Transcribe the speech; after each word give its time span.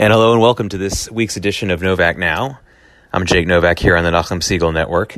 And 0.00 0.14
hello 0.14 0.32
and 0.32 0.40
welcome 0.40 0.70
to 0.70 0.78
this 0.78 1.10
week's 1.10 1.36
edition 1.36 1.70
of 1.70 1.82
Novak 1.82 2.16
Now. 2.16 2.58
I'm 3.12 3.26
Jake 3.26 3.46
Novak 3.46 3.78
here 3.78 3.98
on 3.98 4.02
the 4.02 4.08
Nachum 4.08 4.40
Segal 4.40 4.72
Network. 4.72 5.14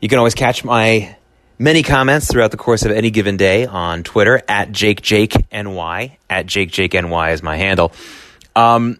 You 0.00 0.08
can 0.08 0.18
always 0.18 0.34
catch 0.34 0.64
my 0.64 1.14
many 1.60 1.84
comments 1.84 2.26
throughout 2.26 2.50
the 2.50 2.56
course 2.56 2.84
of 2.84 2.90
any 2.90 3.12
given 3.12 3.36
day 3.36 3.66
on 3.66 4.02
Twitter 4.02 4.42
at 4.48 4.72
JakeJakeNY. 4.72 6.16
At 6.28 6.46
JakeJakeNY 6.46 7.34
is 7.34 7.42
my 7.44 7.56
handle. 7.56 7.92
Um, 8.56 8.98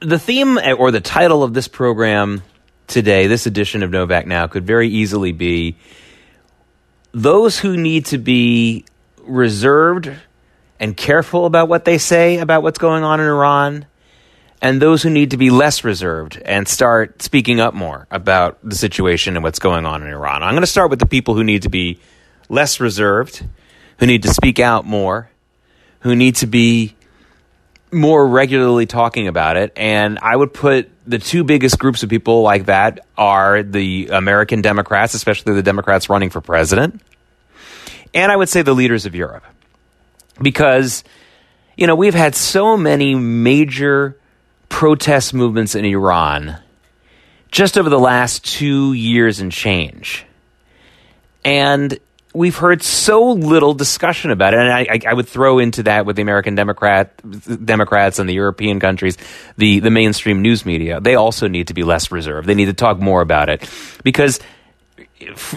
the 0.00 0.18
theme 0.18 0.58
or 0.76 0.90
the 0.90 1.00
title 1.00 1.42
of 1.42 1.54
this 1.54 1.66
program 1.66 2.42
today, 2.86 3.28
this 3.28 3.46
edition 3.46 3.82
of 3.82 3.90
Novak 3.90 4.26
Now, 4.26 4.46
could 4.46 4.66
very 4.66 4.90
easily 4.90 5.32
be 5.32 5.74
those 7.12 7.58
who 7.58 7.78
need 7.78 8.04
to 8.04 8.18
be 8.18 8.84
reserved 9.22 10.12
and 10.78 10.94
careful 10.94 11.46
about 11.46 11.70
what 11.70 11.86
they 11.86 11.96
say 11.96 12.36
about 12.36 12.62
what's 12.62 12.78
going 12.78 13.04
on 13.04 13.20
in 13.20 13.26
Iran 13.26 13.86
and 14.60 14.82
those 14.82 15.02
who 15.02 15.10
need 15.10 15.30
to 15.30 15.36
be 15.36 15.50
less 15.50 15.84
reserved 15.84 16.40
and 16.44 16.66
start 16.66 17.22
speaking 17.22 17.60
up 17.60 17.74
more 17.74 18.06
about 18.10 18.58
the 18.62 18.74
situation 18.74 19.36
and 19.36 19.44
what's 19.44 19.58
going 19.58 19.86
on 19.86 20.02
in 20.02 20.08
Iran. 20.08 20.42
I'm 20.42 20.52
going 20.52 20.62
to 20.62 20.66
start 20.66 20.90
with 20.90 20.98
the 20.98 21.06
people 21.06 21.34
who 21.34 21.44
need 21.44 21.62
to 21.62 21.68
be 21.68 22.00
less 22.48 22.80
reserved, 22.80 23.44
who 23.98 24.06
need 24.06 24.22
to 24.24 24.30
speak 24.30 24.58
out 24.58 24.84
more, 24.84 25.30
who 26.00 26.16
need 26.16 26.36
to 26.36 26.46
be 26.46 26.94
more 27.92 28.26
regularly 28.26 28.86
talking 28.86 29.28
about 29.28 29.56
it. 29.56 29.72
And 29.76 30.18
I 30.20 30.34
would 30.34 30.52
put 30.52 30.90
the 31.06 31.18
two 31.18 31.44
biggest 31.44 31.78
groups 31.78 32.02
of 32.02 32.10
people 32.10 32.42
like 32.42 32.66
that 32.66 33.06
are 33.16 33.62
the 33.62 34.08
American 34.12 34.60
Democrats, 34.60 35.14
especially 35.14 35.54
the 35.54 35.62
Democrats 35.62 36.10
running 36.10 36.30
for 36.30 36.40
president, 36.40 37.00
and 38.12 38.30
I 38.30 38.36
would 38.36 38.48
say 38.48 38.62
the 38.62 38.74
leaders 38.74 39.06
of 39.06 39.14
Europe. 39.14 39.44
Because, 40.40 41.02
you 41.76 41.86
know, 41.86 41.96
we've 41.96 42.14
had 42.14 42.34
so 42.34 42.76
many 42.76 43.14
major 43.14 44.16
protest 44.68 45.34
movements 45.34 45.74
in 45.74 45.84
Iran 45.84 46.58
just 47.50 47.78
over 47.78 47.88
the 47.88 47.98
last 47.98 48.44
two 48.44 48.92
years 48.92 49.40
and 49.40 49.50
change. 49.50 50.24
And 51.44 51.98
we've 52.34 52.56
heard 52.56 52.82
so 52.82 53.32
little 53.32 53.74
discussion 53.74 54.30
about 54.30 54.54
it. 54.54 54.60
And 54.60 54.70
I, 54.70 55.00
I, 55.08 55.14
would 55.14 55.26
throw 55.26 55.58
into 55.58 55.82
that 55.84 56.06
with 56.06 56.16
the 56.16 56.22
American 56.22 56.54
Democrat, 56.54 57.20
Democrats 57.64 58.18
and 58.18 58.28
the 58.28 58.34
European 58.34 58.80
countries, 58.80 59.16
the, 59.56 59.80
the 59.80 59.90
mainstream 59.90 60.42
news 60.42 60.64
media. 60.64 61.00
They 61.00 61.14
also 61.16 61.48
need 61.48 61.68
to 61.68 61.74
be 61.74 61.82
less 61.82 62.12
reserved. 62.12 62.46
They 62.46 62.54
need 62.54 62.66
to 62.66 62.74
talk 62.74 63.00
more 63.00 63.22
about 63.22 63.48
it. 63.48 63.68
Because 64.04 64.38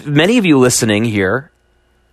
many 0.04 0.38
of 0.38 0.46
you 0.46 0.58
listening 0.58 1.04
here 1.04 1.51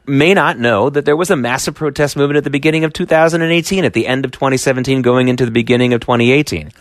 may 0.10 0.34
not 0.34 0.58
know 0.58 0.90
that 0.90 1.06
there 1.06 1.16
was 1.16 1.30
a 1.30 1.36
massive 1.36 1.76
protest 1.76 2.18
movement 2.18 2.38
at 2.38 2.44
the 2.44 2.50
beginning 2.50 2.84
of 2.84 2.94
2018, 2.94 3.86
at 3.86 3.94
the 3.94 4.08
end 4.08 4.26
of 4.26 4.32
2017, 4.32 5.02
going 5.02 5.28
into 5.28 5.46
the 5.46 5.52
beginning 5.52 5.94
of 5.94 6.02
2018. 6.02 6.72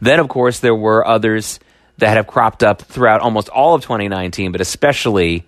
Then, 0.00 0.20
of 0.20 0.28
course, 0.28 0.60
there 0.60 0.74
were 0.74 1.06
others 1.06 1.60
that 1.98 2.16
have 2.16 2.26
cropped 2.26 2.62
up 2.62 2.82
throughout 2.82 3.20
almost 3.20 3.48
all 3.48 3.74
of 3.74 3.82
2019, 3.82 4.52
but 4.52 4.60
especially 4.60 5.46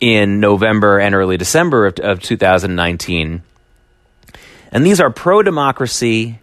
in 0.00 0.40
November 0.40 0.98
and 0.98 1.14
early 1.14 1.36
December 1.36 1.86
of, 1.86 1.98
of 1.98 2.20
2019. 2.20 3.42
And 4.72 4.86
these 4.86 5.00
are 5.00 5.10
pro 5.10 5.42
democracy, 5.42 6.38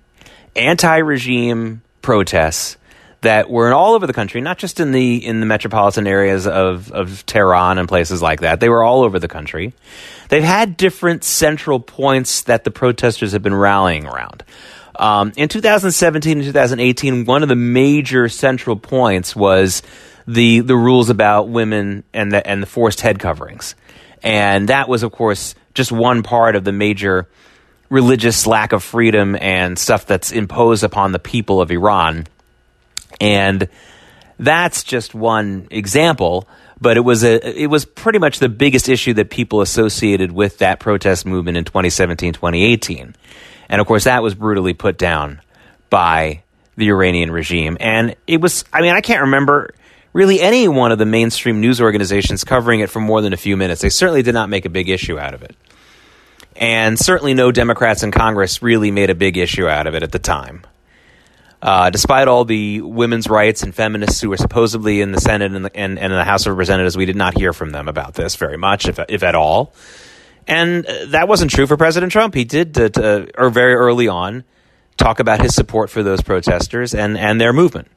anti 0.55 0.97
regime 0.97 1.81
protests 2.01 2.77
that 3.21 3.49
were 3.49 3.67
in 3.67 3.73
all 3.73 3.93
over 3.93 4.07
the 4.07 4.13
country, 4.13 4.41
not 4.41 4.57
just 4.57 4.79
in 4.79 4.91
the 4.91 5.25
in 5.25 5.39
the 5.39 5.45
metropolitan 5.45 6.07
areas 6.07 6.47
of, 6.47 6.91
of 6.91 7.25
Tehran 7.25 7.77
and 7.77 7.87
places 7.87 8.21
like 8.21 8.41
that. 8.41 8.59
They 8.59 8.69
were 8.69 8.83
all 8.83 9.03
over 9.03 9.19
the 9.19 9.27
country. 9.27 9.73
They've 10.29 10.43
had 10.43 10.75
different 10.75 11.23
central 11.23 11.79
points 11.79 12.43
that 12.43 12.63
the 12.63 12.71
protesters 12.71 13.33
have 13.33 13.43
been 13.43 13.55
rallying 13.55 14.07
around. 14.07 14.43
Um, 14.95 15.31
in 15.35 15.49
2017 15.49 16.39
and 16.39 16.45
2018, 16.45 17.25
one 17.25 17.43
of 17.43 17.49
the 17.49 17.55
major 17.55 18.27
central 18.27 18.75
points 18.75 19.35
was 19.35 19.83
the 20.27 20.61
the 20.61 20.75
rules 20.75 21.09
about 21.09 21.47
women 21.47 22.03
and 22.13 22.31
the 22.31 22.45
and 22.45 22.61
the 22.61 22.67
forced 22.67 23.01
head 23.01 23.19
coverings, 23.19 23.75
and 24.23 24.69
that 24.69 24.89
was, 24.89 25.03
of 25.03 25.11
course, 25.11 25.53
just 25.75 25.91
one 25.91 26.23
part 26.23 26.55
of 26.55 26.63
the 26.63 26.71
major 26.71 27.27
religious 27.89 28.47
lack 28.47 28.71
of 28.71 28.81
freedom 28.81 29.35
and 29.35 29.77
stuff 29.77 30.05
that's 30.05 30.31
imposed 30.31 30.83
upon 30.83 31.11
the 31.11 31.19
people 31.19 31.61
of 31.61 31.71
Iran 31.71 32.25
and 33.21 33.69
that's 34.39 34.83
just 34.83 35.13
one 35.13 35.67
example, 35.69 36.47
but 36.81 36.97
it 36.97 37.01
was 37.01 37.23
a 37.23 37.61
it 37.61 37.67
was 37.67 37.85
pretty 37.85 38.17
much 38.17 38.39
the 38.39 38.49
biggest 38.49 38.89
issue 38.89 39.13
that 39.13 39.29
people 39.29 39.61
associated 39.61 40.31
with 40.31 40.57
that 40.57 40.79
protest 40.79 41.25
movement 41.25 41.57
in 41.57 41.63
2017, 41.63 42.33
2018. 42.33 43.15
And 43.69 43.79
of 43.79 43.87
course 43.87 44.05
that 44.05 44.23
was 44.23 44.33
brutally 44.33 44.73
put 44.73 44.97
down 44.97 45.39
by 45.91 46.43
the 46.75 46.89
Iranian 46.89 47.31
regime. 47.31 47.77
And 47.79 48.15
it 48.25 48.41
was 48.41 48.65
I 48.73 48.81
mean, 48.81 48.93
I 48.93 49.01
can't 49.01 49.21
remember 49.21 49.75
really 50.13 50.41
any 50.41 50.67
one 50.67 50.91
of 50.91 50.97
the 50.97 51.05
mainstream 51.05 51.61
news 51.61 51.79
organizations 51.79 52.43
covering 52.43 52.79
it 52.79 52.89
for 52.89 52.99
more 52.99 53.21
than 53.21 53.33
a 53.33 53.37
few 53.37 53.55
minutes. 53.55 53.81
They 53.81 53.89
certainly 53.89 54.23
did 54.23 54.33
not 54.33 54.49
make 54.49 54.65
a 54.65 54.69
big 54.69 54.89
issue 54.89 55.19
out 55.19 55.35
of 55.35 55.43
it. 55.43 55.55
And 56.55 56.99
certainly 56.99 57.35
no 57.35 57.51
Democrats 57.51 58.01
in 58.01 58.11
Congress 58.11 58.63
really 58.63 58.89
made 58.89 59.11
a 59.11 59.15
big 59.15 59.37
issue 59.37 59.67
out 59.67 59.85
of 59.85 59.93
it 59.93 60.01
at 60.01 60.11
the 60.11 60.19
time. 60.19 60.63
Uh, 61.61 61.91
despite 61.91 62.27
all 62.27 62.43
the 62.43 62.81
women's 62.81 63.29
rights 63.29 63.61
and 63.61 63.75
feminists 63.75 64.19
who 64.19 64.29
were 64.29 64.37
supposedly 64.37 64.99
in 65.01 65.11
the 65.11 65.21
Senate 65.21 65.53
and, 65.53 65.65
the, 65.65 65.71
and, 65.75 65.99
and 65.99 66.11
in 66.11 66.17
the 66.17 66.23
House 66.23 66.47
of 66.47 66.53
Representatives, 66.53 66.97
we 66.97 67.05
did 67.05 67.15
not 67.15 67.37
hear 67.37 67.53
from 67.53 67.69
them 67.69 67.87
about 67.87 68.15
this 68.15 68.35
very 68.35 68.57
much, 68.57 68.87
if, 68.87 68.99
if 69.09 69.21
at 69.21 69.35
all. 69.35 69.71
And 70.47 70.85
uh, 70.87 71.05
that 71.07 71.27
wasn't 71.27 71.51
true 71.51 71.67
for 71.67 71.77
President 71.77 72.11
Trump. 72.11 72.33
He 72.33 72.45
did, 72.45 72.75
uh, 72.79 72.89
to, 72.89 73.29
or 73.37 73.51
very 73.51 73.75
early 73.75 74.07
on, 74.07 74.43
talk 74.97 75.19
about 75.19 75.39
his 75.39 75.53
support 75.53 75.91
for 75.91 76.01
those 76.01 76.21
protesters 76.21 76.95
and, 76.95 77.15
and 77.15 77.39
their 77.39 77.53
movement. 77.53 77.89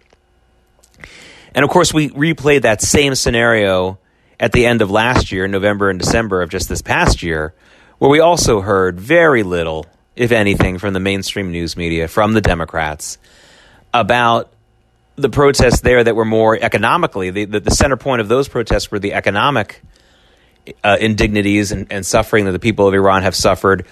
And 1.54 1.64
of 1.64 1.70
course, 1.70 1.94
we 1.94 2.10
replayed 2.10 2.62
that 2.62 2.82
same 2.82 3.14
scenario 3.14 3.98
at 4.38 4.52
the 4.52 4.66
end 4.66 4.82
of 4.82 4.90
last 4.90 5.32
year, 5.32 5.48
November 5.48 5.88
and 5.88 5.98
December 5.98 6.42
of 6.42 6.50
just 6.50 6.68
this 6.68 6.82
past 6.82 7.22
year, 7.22 7.54
where 7.96 8.10
we 8.10 8.20
also 8.20 8.60
heard 8.60 9.00
very 9.00 9.42
little, 9.42 9.86
if 10.16 10.32
anything, 10.32 10.78
from 10.78 10.92
the 10.92 11.00
mainstream 11.00 11.50
news 11.50 11.78
media, 11.78 12.08
from 12.08 12.34
the 12.34 12.42
Democrats 12.42 13.16
about 13.94 14.52
the 15.16 15.30
protests 15.30 15.80
there 15.80 16.02
that 16.02 16.16
were 16.16 16.24
more 16.24 16.58
economically. 16.60 17.30
The, 17.30 17.44
the, 17.44 17.60
the 17.60 17.70
center 17.70 17.96
point 17.96 18.20
of 18.20 18.28
those 18.28 18.48
protests 18.48 18.90
were 18.90 18.98
the 18.98 19.14
economic 19.14 19.80
uh, 20.82 20.96
indignities 21.00 21.72
and, 21.72 21.86
and, 21.90 22.04
suffering 22.04 22.46
that 22.46 22.52
the 22.52 22.58
people 22.58 22.88
of 22.88 22.94
Iran 22.94 23.22
have 23.22 23.36
suffered 23.36 23.86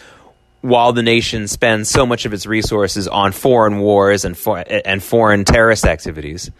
while 0.62 0.92
the 0.92 1.02
nation 1.02 1.46
spends 1.46 1.90
so 1.90 2.06
much 2.06 2.24
of 2.24 2.32
its 2.32 2.46
resources 2.46 3.06
on 3.06 3.32
foreign 3.32 3.78
wars 3.78 4.24
and, 4.24 4.36
for, 4.36 4.64
and 4.84 5.02
foreign 5.02 5.44
terrorist 5.44 5.84
activities 5.84 6.50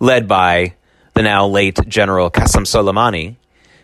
led 0.00 0.26
by 0.26 0.74
the 1.14 1.22
now 1.22 1.46
late 1.46 1.78
General 1.86 2.30
Qasem 2.30 2.66
Soleimani 2.66 3.36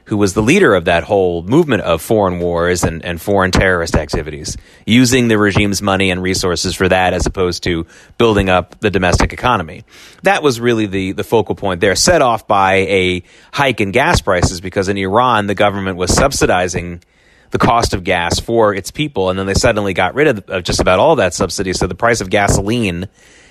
who 0.07 0.17
was 0.17 0.35
the 0.35 0.43
leader 0.43 0.75
of 0.75 0.87
that 0.87 1.05
whole 1.05 1.43
movement 1.43 1.83
of 1.83 2.01
foreign 2.01 2.39
wars 2.39 2.85
and, 2.85 3.05
and 3.05 3.21
foreign 3.21 3.51
terrorist 3.51 3.97
activities, 3.97 4.57
using 4.87 5.29
the 5.29 5.37
regime's 5.37 5.83
money 5.83 6.11
and 6.11 6.23
resources 6.23 6.75
for 6.75 6.89
that 6.89 7.13
as 7.13 7.27
opposed 7.27 7.65
to 7.65 7.87
building 8.17 8.49
up 8.49 8.79
the 8.81 8.91
domestic 8.91 9.33
economy. 9.33 9.85
That 10.23 10.43
was 10.43 10.61
really 10.61 10.87
the, 10.87 11.13
the 11.13 11.25
focal 11.25 11.57
point 11.57 11.81
there, 11.81 11.97
set 11.97 12.23
off 12.23 12.47
by 12.47 12.75
a 12.75 13.23
hike 13.53 13.81
in 13.81 13.91
gas 13.91 14.21
prices 14.21 14.61
because 14.61 14.89
in 14.89 14.97
Iran, 14.97 15.49
the 15.49 15.57
government 15.57 15.97
was 15.97 16.15
subsidizing 16.15 17.03
the 17.51 17.59
cost 17.59 17.95
of 17.95 18.05
gas 18.05 18.39
for 18.39 18.75
its 18.75 18.91
people, 18.91 19.31
and 19.31 19.39
then 19.39 19.47
they 19.47 19.55
suddenly 19.55 19.93
got 19.93 20.15
rid 20.15 20.29
of, 20.29 20.51
of 20.51 20.63
just 20.63 20.81
about 20.81 20.99
all 20.99 21.17
that 21.17 21.35
subsidy. 21.35 21.73
So 21.73 21.87
the 21.87 21.95
price 21.95 22.21
of 22.21 22.31
gasoline 22.31 23.09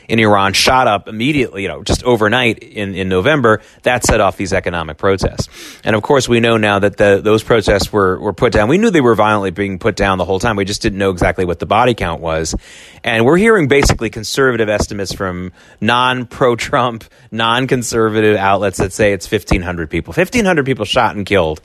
in 0.08 0.20
Iran 0.20 0.54
shot 0.54 0.88
up 0.88 1.08
immediately, 1.08 1.64
you 1.64 1.68
know, 1.68 1.84
just 1.84 2.04
overnight 2.04 2.60
in, 2.60 2.96
in 2.96 3.10
November. 3.10 3.62
That 3.84 4.04
set 4.04 4.22
off 4.22 4.38
these 4.38 4.54
economic 4.54 4.98
protests. 4.98 5.50
And 5.84 5.96
of 5.96 6.04
course, 6.04 6.30
we 6.30 6.40
know 6.40 6.58
now 6.58 6.80
that 6.80 6.98
the, 6.98 7.22
those 7.24 7.44
protests 7.44 7.92
were, 7.92 8.20
were 8.20 8.34
put 8.34 8.54
down. 8.54 8.70
We 8.70 8.78
knew 8.78 8.90
they 8.90 9.02
were 9.02 9.16
violently 9.16 9.52
being 9.52 9.80
put 9.80 9.96
down 9.96 10.18
the 10.18 10.26
whole 10.26 10.40
time. 10.40 10.56
We 10.56 10.66
just 10.66 10.82
didn't 10.82 11.00
know 11.00 11.12
exactly 11.12 11.46
what 11.46 11.60
the 11.60 11.66
body 11.66 11.94
count 11.94 12.22
was. 12.22 12.56
And 13.04 13.26
we're 13.26 13.38
hearing 13.38 13.68
basically 13.68 14.10
conservative 14.10 14.70
estimates 14.70 15.14
from 15.14 15.52
non 15.82 16.26
pro 16.26 16.56
Trump, 16.56 17.06
non 17.32 17.68
conservative 17.68 18.38
outlets 18.38 18.78
that 18.78 18.94
say 18.94 19.14
it's 19.14 19.30
1,500 19.30 19.90
people. 19.90 20.14
1,500 20.14 20.66
people 20.66 20.86
shot 20.86 21.16
and 21.16 21.26
killed 21.26 21.62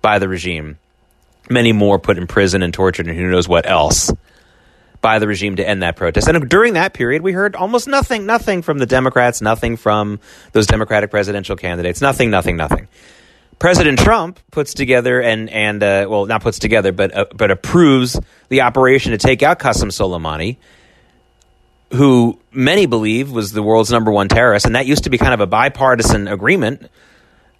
by 0.00 0.18
the 0.18 0.28
regime. 0.28 0.78
Many 1.50 1.72
more 1.72 1.98
put 1.98 2.18
in 2.18 2.26
prison 2.26 2.62
and 2.62 2.72
tortured, 2.72 3.08
and 3.08 3.18
who 3.18 3.28
knows 3.28 3.48
what 3.48 3.68
else 3.68 4.12
by 5.02 5.18
the 5.18 5.26
regime 5.26 5.56
to 5.56 5.68
end 5.68 5.82
that 5.82 5.96
protest. 5.96 6.28
And 6.28 6.48
during 6.48 6.74
that 6.74 6.94
period, 6.94 7.20
we 7.20 7.32
heard 7.32 7.54
almost 7.56 7.86
nothing, 7.86 8.24
nothing 8.24 8.62
from 8.62 8.78
the 8.78 8.86
Democrats, 8.86 9.42
nothing 9.42 9.76
from 9.76 10.20
those 10.52 10.66
Democratic 10.66 11.10
presidential 11.10 11.56
candidates, 11.56 12.00
nothing, 12.00 12.30
nothing, 12.30 12.56
nothing. 12.56 12.88
President 13.58 13.98
Trump 13.98 14.40
puts 14.50 14.74
together 14.74 15.20
and 15.20 15.50
and 15.50 15.82
uh, 15.82 16.06
well, 16.08 16.26
not 16.26 16.42
puts 16.42 16.58
together, 16.58 16.90
but 16.90 17.14
uh, 17.14 17.26
but 17.34 17.50
approves 17.50 18.18
the 18.48 18.62
operation 18.62 19.12
to 19.12 19.18
take 19.18 19.42
out 19.42 19.58
Qasem 19.58 19.90
Soleimani, 19.90 20.56
who 21.92 22.40
many 22.50 22.86
believe 22.86 23.30
was 23.30 23.52
the 23.52 23.62
world's 23.62 23.92
number 23.92 24.10
one 24.10 24.28
terrorist, 24.28 24.66
and 24.66 24.74
that 24.74 24.86
used 24.86 25.04
to 25.04 25.10
be 25.10 25.18
kind 25.18 25.34
of 25.34 25.40
a 25.40 25.46
bipartisan 25.46 26.26
agreement. 26.26 26.90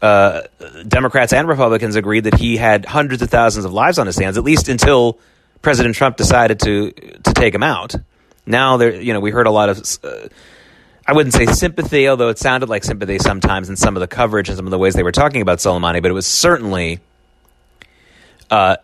Uh, 0.01 0.43
Democrats 0.89 1.33
and 1.33 1.47
Republicans 1.47 1.95
agreed 1.95 2.25
that 2.25 2.35
he 2.35 2.57
had 2.57 2.85
hundreds 2.85 3.23
of 3.23 3.31
thousands 3.31 3.65
of 3.65 3.73
lives 3.73 4.01
on 4.01 4.07
his 4.07 4.19
hands, 4.19 4.37
at 4.37 4.43
least 4.43 4.69
until 4.69 5.21
President 5.63 5.95
Trump 5.95 6.17
decided 6.17 6.61
to 6.61 6.91
to 6.91 7.33
take 7.33 7.55
him 7.55 7.63
out. 7.63 7.95
Now 8.45 8.77
there, 8.77 9.01
you 9.01 9.13
know, 9.13 9.21
we 9.21 9.31
heard 9.31 9.47
a 9.47 9.51
lot 9.51 9.69
of 9.69 9.79
uh, 10.05 10.29
I 11.07 11.15
wouldn't 11.15 11.35
say 11.35 11.47
sympathy, 11.47 12.09
although 12.09 12.29
it 12.29 12.39
sounded 12.39 12.69
like 12.69 12.85
sympathy 12.85 13.19
sometimes 13.19 13.69
in 13.69 13.77
some 13.77 13.97
of 13.97 14.01
the 14.01 14.07
coverage 14.07 14.49
and 14.49 14.57
some 14.57 14.67
of 14.67 14.71
the 14.71 14.79
ways 14.79 14.95
they 14.95 15.03
were 15.03 15.13
talking 15.13 15.43
about 15.43 15.59
Soleimani, 15.59 16.01
but 16.01 16.11
it 16.11 16.15
was 16.15 16.27
certainly, 16.27 17.01
uh, 18.51 18.77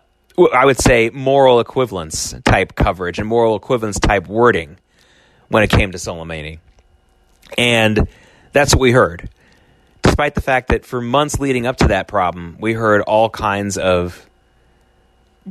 I 0.52 0.64
would 0.64 0.78
say, 0.78 1.10
moral 1.10 1.60
equivalence 1.60 2.34
type 2.44 2.74
coverage 2.74 3.18
and 3.18 3.28
moral 3.28 3.54
equivalence 3.54 4.00
type 4.00 4.26
wording 4.26 4.78
when 5.48 5.62
it 5.62 5.70
came 5.70 5.92
to 5.92 5.98
Soleimani. 5.98 6.58
And 7.56 8.08
that's 8.52 8.74
what 8.74 8.80
we 8.80 8.90
heard. 8.90 9.28
Despite 10.02 10.34
the 10.34 10.40
fact 10.40 10.68
that 10.68 10.84
for 10.84 11.00
months 11.00 11.38
leading 11.38 11.66
up 11.66 11.76
to 11.78 11.88
that 11.88 12.08
problem, 12.08 12.56
we 12.58 12.72
heard 12.72 13.02
all 13.02 13.30
kinds 13.30 13.78
of 13.78 14.27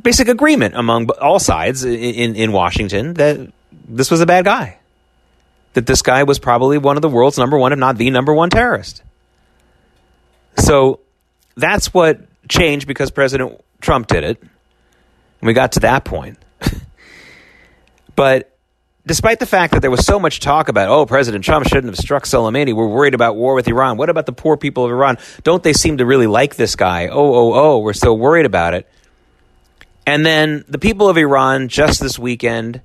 basic 0.01 0.27
agreement 0.27 0.75
among 0.75 1.09
all 1.21 1.39
sides 1.39 1.83
in, 1.83 2.35
in 2.35 2.51
Washington 2.51 3.13
that 3.15 3.51
this 3.71 4.11
was 4.11 4.21
a 4.21 4.25
bad 4.25 4.45
guy. 4.45 4.77
That 5.73 5.85
this 5.85 6.01
guy 6.01 6.23
was 6.23 6.39
probably 6.39 6.77
one 6.77 6.95
of 6.95 7.01
the 7.01 7.09
world's 7.09 7.37
number 7.37 7.57
one, 7.57 7.73
if 7.73 7.79
not 7.79 7.97
the 7.97 8.09
number 8.09 8.33
one 8.33 8.49
terrorist. 8.49 9.03
So 10.57 11.01
that's 11.55 11.93
what 11.93 12.21
changed 12.49 12.87
because 12.87 13.11
President 13.11 13.61
Trump 13.81 14.07
did 14.07 14.23
it. 14.23 14.39
And 14.39 15.47
we 15.47 15.53
got 15.53 15.73
to 15.73 15.81
that 15.81 16.03
point. 16.03 16.39
but 18.15 18.57
despite 19.05 19.39
the 19.39 19.45
fact 19.45 19.73
that 19.73 19.81
there 19.81 19.91
was 19.91 20.05
so 20.05 20.19
much 20.19 20.39
talk 20.39 20.67
about, 20.67 20.89
oh, 20.89 21.05
President 21.05 21.43
Trump 21.43 21.67
shouldn't 21.67 21.87
have 21.87 21.97
struck 21.97 22.23
Soleimani, 22.23 22.73
we're 22.73 22.87
worried 22.87 23.13
about 23.13 23.35
war 23.35 23.53
with 23.53 23.67
Iran. 23.67 23.97
What 23.97 24.09
about 24.09 24.25
the 24.25 24.33
poor 24.33 24.57
people 24.57 24.85
of 24.85 24.91
Iran? 24.91 25.17
Don't 25.43 25.61
they 25.61 25.73
seem 25.73 25.97
to 25.97 26.05
really 26.05 26.27
like 26.27 26.55
this 26.55 26.75
guy? 26.75 27.07
Oh, 27.07 27.33
oh, 27.33 27.53
oh, 27.53 27.77
we're 27.79 27.93
so 27.93 28.13
worried 28.13 28.45
about 28.45 28.73
it. 28.73 28.87
And 30.07 30.25
then 30.25 30.63
the 30.69 30.79
people 30.79 31.09
of 31.09 31.17
Iran 31.17 31.67
just 31.67 31.99
this 31.99 32.17
weekend, 32.17 32.79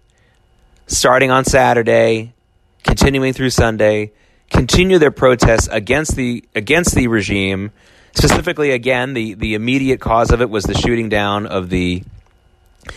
starting 0.89 1.31
on 1.31 1.45
Saturday, 1.45 2.35
continuing 2.83 3.33
through 3.33 3.51
Sunday, 3.51 4.11
continue 4.51 4.99
their 4.99 5.13
protests 5.13 5.69
against 5.71 6.17
the 6.17 6.45
against 6.57 6.97
the 6.97 7.07
regime. 7.07 7.71
Specifically, 8.15 8.73
again, 8.73 9.15
the, 9.15 9.35
the 9.35 9.55
immediate 9.55 10.01
cause 10.01 10.33
of 10.33 10.43
it 10.43 10.51
was 10.51 10.65
the 10.65 10.75
shooting 10.75 11.09
down 11.09 11.47
of 11.47 11.71
the 11.71 12.03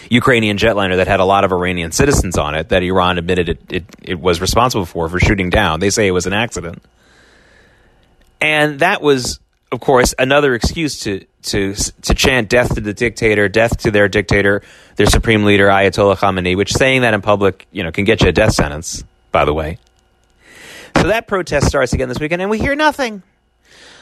Ukrainian 0.09 0.57
jetliner 0.57 0.97
that 0.97 1.07
had 1.07 1.19
a 1.19 1.25
lot 1.25 1.45
of 1.45 1.53
Iranian 1.53 1.91
citizens 1.91 2.37
on 2.37 2.55
it 2.55 2.69
that 2.69 2.81
Iran 2.81 3.17
admitted 3.19 3.47
it, 3.47 3.59
it, 3.69 3.85
it 4.01 4.19
was 4.19 4.41
responsible 4.41 4.85
for 4.85 5.07
for 5.07 5.19
shooting 5.19 5.51
down. 5.51 5.79
They 5.79 5.91
say 5.91 6.07
it 6.07 6.11
was 6.11 6.25
an 6.25 6.33
accident. 6.33 6.83
And 8.41 8.79
that 8.79 9.01
was, 9.03 9.39
of 9.71 9.79
course, 9.79 10.15
another 10.17 10.55
excuse 10.55 10.99
to, 11.01 11.25
to, 11.45 11.73
to 11.73 12.13
chant 12.13 12.49
death 12.49 12.75
to 12.75 12.81
the 12.81 12.93
dictator, 12.93 13.47
death 13.47 13.77
to 13.79 13.91
their 13.91 14.07
dictator, 14.07 14.61
their 14.95 15.07
supreme 15.07 15.43
leader, 15.43 15.67
Ayatollah 15.67 16.17
Khamenei, 16.17 16.55
which 16.55 16.73
saying 16.73 17.01
that 17.01 17.13
in 17.13 17.21
public, 17.21 17.67
you 17.71 17.83
know, 17.83 17.91
can 17.91 18.05
get 18.05 18.21
you 18.21 18.29
a 18.29 18.31
death 18.31 18.53
sentence, 18.53 19.03
by 19.31 19.45
the 19.45 19.53
way. 19.53 19.77
So 20.97 21.07
that 21.07 21.27
protest 21.27 21.67
starts 21.67 21.93
again 21.93 22.09
this 22.09 22.19
weekend, 22.19 22.41
and 22.41 22.51
we 22.51 22.59
hear 22.59 22.75
nothing 22.75 23.23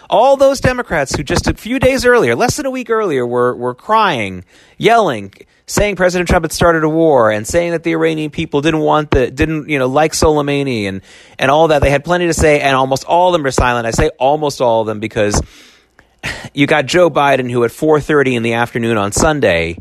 all 0.09 0.37
those 0.37 0.59
Democrats 0.59 1.15
who 1.15 1.23
just 1.23 1.47
a 1.47 1.53
few 1.53 1.79
days 1.79 2.05
earlier, 2.05 2.35
less 2.35 2.57
than 2.57 2.65
a 2.65 2.69
week 2.69 2.89
earlier, 2.89 3.25
were, 3.25 3.55
were 3.55 3.73
crying, 3.73 4.45
yelling, 4.77 5.33
saying 5.65 5.95
President 5.95 6.29
Trump 6.29 6.43
had 6.43 6.51
started 6.51 6.83
a 6.83 6.89
war 6.89 7.31
and 7.31 7.47
saying 7.47 7.71
that 7.71 7.83
the 7.83 7.91
Iranian 7.93 8.29
people 8.29 8.61
didn't 8.61 8.81
want 8.81 9.11
the 9.11 9.31
didn't 9.31 9.69
you 9.69 9.79
know 9.79 9.87
like 9.87 10.11
Soleimani 10.11 10.83
and 10.83 11.01
and 11.39 11.49
all 11.49 11.69
that. 11.69 11.81
They 11.81 11.89
had 11.89 12.03
plenty 12.03 12.27
to 12.27 12.33
say, 12.33 12.59
and 12.59 12.75
almost 12.75 13.05
all 13.05 13.29
of 13.29 13.33
them 13.33 13.45
are 13.45 13.51
silent. 13.51 13.87
I 13.87 13.91
say 13.91 14.09
almost 14.19 14.61
all 14.61 14.81
of 14.81 14.87
them 14.87 14.99
because 14.99 15.41
you 16.53 16.67
got 16.67 16.85
Joe 16.85 17.09
Biden 17.09 17.51
who 17.51 17.63
at 17.63 17.71
4:30 17.71 18.35
in 18.35 18.44
the 18.44 18.53
afternoon 18.53 18.97
on 18.97 19.11
Sunday 19.11 19.77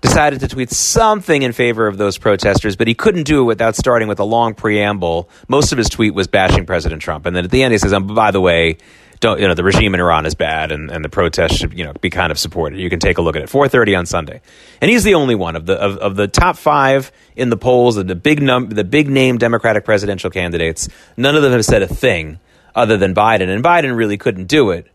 decided 0.00 0.40
to 0.40 0.48
tweet 0.48 0.70
something 0.70 1.42
in 1.42 1.52
favor 1.52 1.86
of 1.86 1.98
those 1.98 2.18
protesters, 2.18 2.76
but 2.76 2.86
he 2.86 2.94
couldn't 2.94 3.24
do 3.24 3.42
it 3.42 3.44
without 3.44 3.74
starting 3.74 4.06
with 4.06 4.20
a 4.20 4.24
long 4.24 4.54
preamble. 4.54 5.28
Most 5.48 5.72
of 5.72 5.78
his 5.78 5.88
tweet 5.88 6.14
was 6.14 6.28
bashing 6.28 6.66
President 6.66 7.02
Trump, 7.02 7.26
and 7.26 7.34
then 7.34 7.44
at 7.44 7.50
the 7.50 7.62
end 7.62 7.72
he 7.72 7.78
says, 7.78 7.92
um, 7.92 8.06
"By 8.06 8.30
the 8.30 8.40
way." 8.40 8.78
don't 9.20 9.40
you 9.40 9.48
know 9.48 9.54
the 9.54 9.64
regime 9.64 9.94
in 9.94 10.00
Iran 10.00 10.26
is 10.26 10.36
bad 10.36 10.70
and, 10.70 10.92
and 10.92 11.04
the 11.04 11.08
protests 11.08 11.56
should 11.56 11.76
you 11.76 11.84
know 11.84 11.92
be 12.00 12.08
kind 12.08 12.30
of 12.30 12.38
supported. 12.38 12.78
You 12.78 12.88
can 12.88 13.00
take 13.00 13.18
a 13.18 13.20
look 13.20 13.34
at 13.34 13.42
it. 13.42 13.48
4:30 13.48 13.98
on 13.98 14.06
Sunday, 14.06 14.40
and 14.80 14.88
he's 14.88 15.02
the 15.02 15.14
only 15.14 15.34
one 15.34 15.56
of 15.56 15.66
the 15.66 15.74
of, 15.74 15.96
of 15.98 16.14
the 16.14 16.28
top 16.28 16.56
five 16.56 17.10
in 17.34 17.50
the 17.50 17.56
polls 17.56 17.96
of 17.96 18.06
the 18.06 18.14
big 18.14 18.40
num 18.40 18.68
the 18.68 18.84
big 18.84 19.10
name 19.10 19.36
Democratic 19.36 19.84
presidential 19.84 20.30
candidates. 20.30 20.88
None 21.16 21.34
of 21.34 21.42
them 21.42 21.50
have 21.50 21.64
said 21.64 21.82
a 21.82 21.88
thing 21.88 22.38
other 22.76 22.96
than 22.96 23.12
Biden, 23.12 23.48
and 23.48 23.64
Biden 23.64 23.96
really 23.96 24.18
couldn't 24.18 24.46
do 24.46 24.70
it 24.70 24.86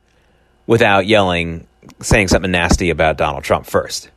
without 0.67 1.05
yelling, 1.05 1.67
saying 2.01 2.27
something 2.29 2.51
nasty 2.51 2.89
about 2.89 3.17
Donald 3.17 3.43
Trump 3.43 3.65
first, 3.65 4.09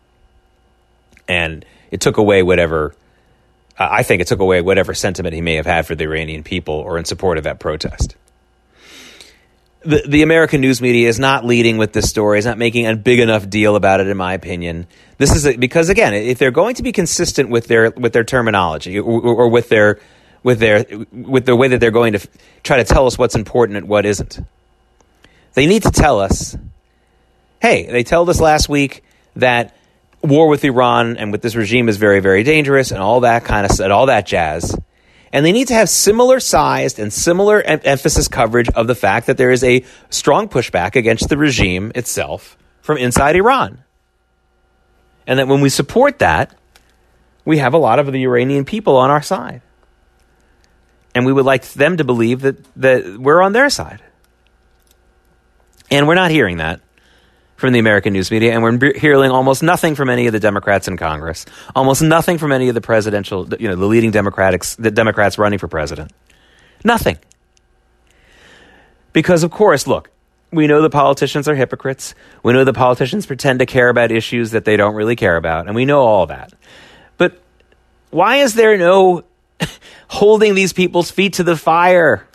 and 1.29 1.65
it 1.91 2.01
took 2.01 2.17
away 2.17 2.43
whatever. 2.43 2.95
I 3.79 4.05
think 4.05 4.23
it 4.23 4.27
took 4.27 4.41
away 4.41 4.63
whatever 4.63 4.95
sentiment 4.95 5.35
he 5.35 5.43
may 5.43 5.57
have 5.57 5.67
had 5.67 5.87
for 5.87 5.95
the 5.95 6.05
Iranian 6.05 6.43
people 6.43 6.75
or 6.75 6.97
in 6.97 7.05
support 7.05 7.37
of 7.37 7.45
that 7.45 7.61
protest 7.61 8.17
the, 9.87 10.03
the 10.07 10.23
American 10.23 10.61
news 10.61 10.83
media 10.83 11.09
is 11.09 11.19
not 11.19 11.45
leading 11.45 11.79
with 11.79 11.93
this 11.93 12.11
story, 12.11 12.39
is 12.39 12.45
not 12.45 12.59
making 12.59 12.87
a 12.87 12.97
big 12.97 13.21
enough 13.21 13.49
deal 13.49 13.77
about 13.77 14.01
it, 14.01 14.09
in 14.09 14.17
my 14.17 14.35
opinion. 14.35 14.87
This 15.19 15.35
is 15.35 15.47
a, 15.47 15.57
because 15.57 15.89
again, 15.89 16.13
if 16.13 16.39
they're 16.39 16.51
going 16.51 16.75
to 16.75 16.83
be 16.83 16.93
consistent 16.93 17.51
with 17.51 17.69
their 17.69 17.91
with 17.91 18.13
their 18.13 18.25
terminology 18.25 18.99
or, 18.99 19.23
or 19.23 19.49
with 19.49 19.69
their 19.69 20.01
with 20.43 20.59
their 20.59 20.85
with 21.13 21.47
the 21.47 21.55
way 21.55 21.69
that 21.69 21.79
they're 21.79 21.91
going 21.93 22.15
to 22.15 22.29
try 22.65 22.79
to 22.79 22.85
tell 22.85 23.07
us 23.07 23.17
what's 23.17 23.37
important 23.37 23.79
and 23.79 23.89
what 23.89 24.05
isn't, 24.05 24.41
they 25.57 25.67
need 25.67 25.83
to 25.83 25.91
tell 25.91 26.21
us. 26.21 26.57
Hey, 27.61 27.91
they 27.91 28.05
told 28.05 28.31
us 28.31 28.41
last 28.41 28.69
week 28.69 29.03
that 29.35 29.77
war 30.23 30.49
with 30.49 30.65
Iran 30.65 31.17
and 31.17 31.33
with 31.33 31.43
this 31.43 31.57
regime 31.57 31.89
is 31.89 31.97
very, 31.97 32.21
very 32.21 32.45
dangerous, 32.45 32.93
and 32.93 33.01
all 33.01 33.21
that 33.21 33.45
kind 33.45 33.69
of 33.69 33.81
and 33.81 33.93
all 33.93 34.07
that 34.07 34.27
jazz 34.27 34.79
and 35.37 35.45
they 35.45 35.53
need 35.53 35.69
to 35.69 35.75
have 35.75 35.91
similar 35.91 36.41
sized 36.41 36.99
and 36.99 37.13
similar 37.13 37.61
em- 37.61 37.81
emphasis 37.85 38.27
coverage 38.27 38.71
of 38.71 38.87
the 38.87 38.95
fact 38.95 39.27
that 39.27 39.37
there 39.37 39.51
is 39.51 39.63
a 39.65 39.85
strong 40.09 40.49
pushback 40.49 40.97
against 40.97 41.29
the 41.29 41.37
regime 41.37 41.93
itself 41.95 42.57
from 42.81 42.97
inside 42.97 43.37
Iran. 43.37 43.85
And 45.27 45.39
that 45.39 45.47
when 45.47 45.61
we 45.61 45.69
support 45.69 46.21
that, 46.21 46.55
we 47.45 47.59
have 47.59 47.75
a 47.75 47.79
lot 47.79 47.99
of 47.99 48.11
the 48.11 48.23
Iranian 48.23 48.65
people 48.65 48.97
on 48.97 49.11
our 49.11 49.21
side. 49.21 49.61
And 51.15 51.27
we 51.27 51.35
would 51.35 51.45
like 51.45 51.65
them 51.73 51.97
to 51.97 52.05
believe 52.05 52.41
that, 52.41 52.57
that 52.77 53.19
we're 53.19 53.43
on 53.43 53.53
their 53.53 53.69
side. 53.69 54.03
And 55.91 56.09
we're 56.09 56.15
not 56.15 56.31
hearing 56.31 56.59
that 56.59 56.81
from 57.57 57.73
the 57.73 57.79
American 57.79 58.13
news 58.13 58.31
media, 58.31 58.53
and 58.53 58.63
we're 58.63 58.93
hearing 58.99 59.31
almost 59.31 59.63
nothing 59.63 59.95
from 59.95 60.11
any 60.11 60.27
of 60.27 60.33
the 60.33 60.41
Democrats 60.41 60.89
in 60.89 60.97
Congress, 60.97 61.47
almost 61.75 62.03
nothing 62.03 62.37
from 62.39 62.53
any 62.53 62.69
of 62.69 62.75
the 62.75 62.81
presidential, 62.81 63.49
you 63.59 63.69
know, 63.69 63.77
the 63.77 63.87
leading 63.87 64.11
Democrats, 64.11 64.77
the 64.77 64.91
Democrats 64.91 65.39
running 65.39 65.59
for 65.59 65.69
president. 65.69 66.13
Nothing. 66.85 67.19
Because, 69.13 69.43
of 69.43 69.51
course, 69.51 69.87
look, 69.87 70.11
we 70.53 70.67
know 70.67 70.83
the 70.83 70.91
politicians 70.91 71.49
are 71.49 71.55
hypocrites. 71.55 72.15
We 72.43 72.53
know 72.53 72.65
the 72.65 72.75
politicians 72.75 73.25
pretend 73.25 73.61
to 73.61 73.67
care 73.67 73.89
about 73.89 74.13
issues 74.13 74.51
that 74.51 74.65
they 74.67 74.77
don't 74.77 74.95
really 74.95 75.17
care 75.17 75.37
about, 75.37 75.67
and 75.67 75.75
we 75.75 75.87
know 75.87 76.01
all 76.01 76.27
that. 76.27 76.53
But 77.17 77.41
why 78.11 78.37
is 78.37 78.55
there 78.55 78.77
no 78.77 79.25
holding 80.09 80.55
these 80.55 80.75
people's 80.75 81.11
feet 81.11 81.35
to 81.35 81.43
the 81.43 81.57
fire? 81.57 82.27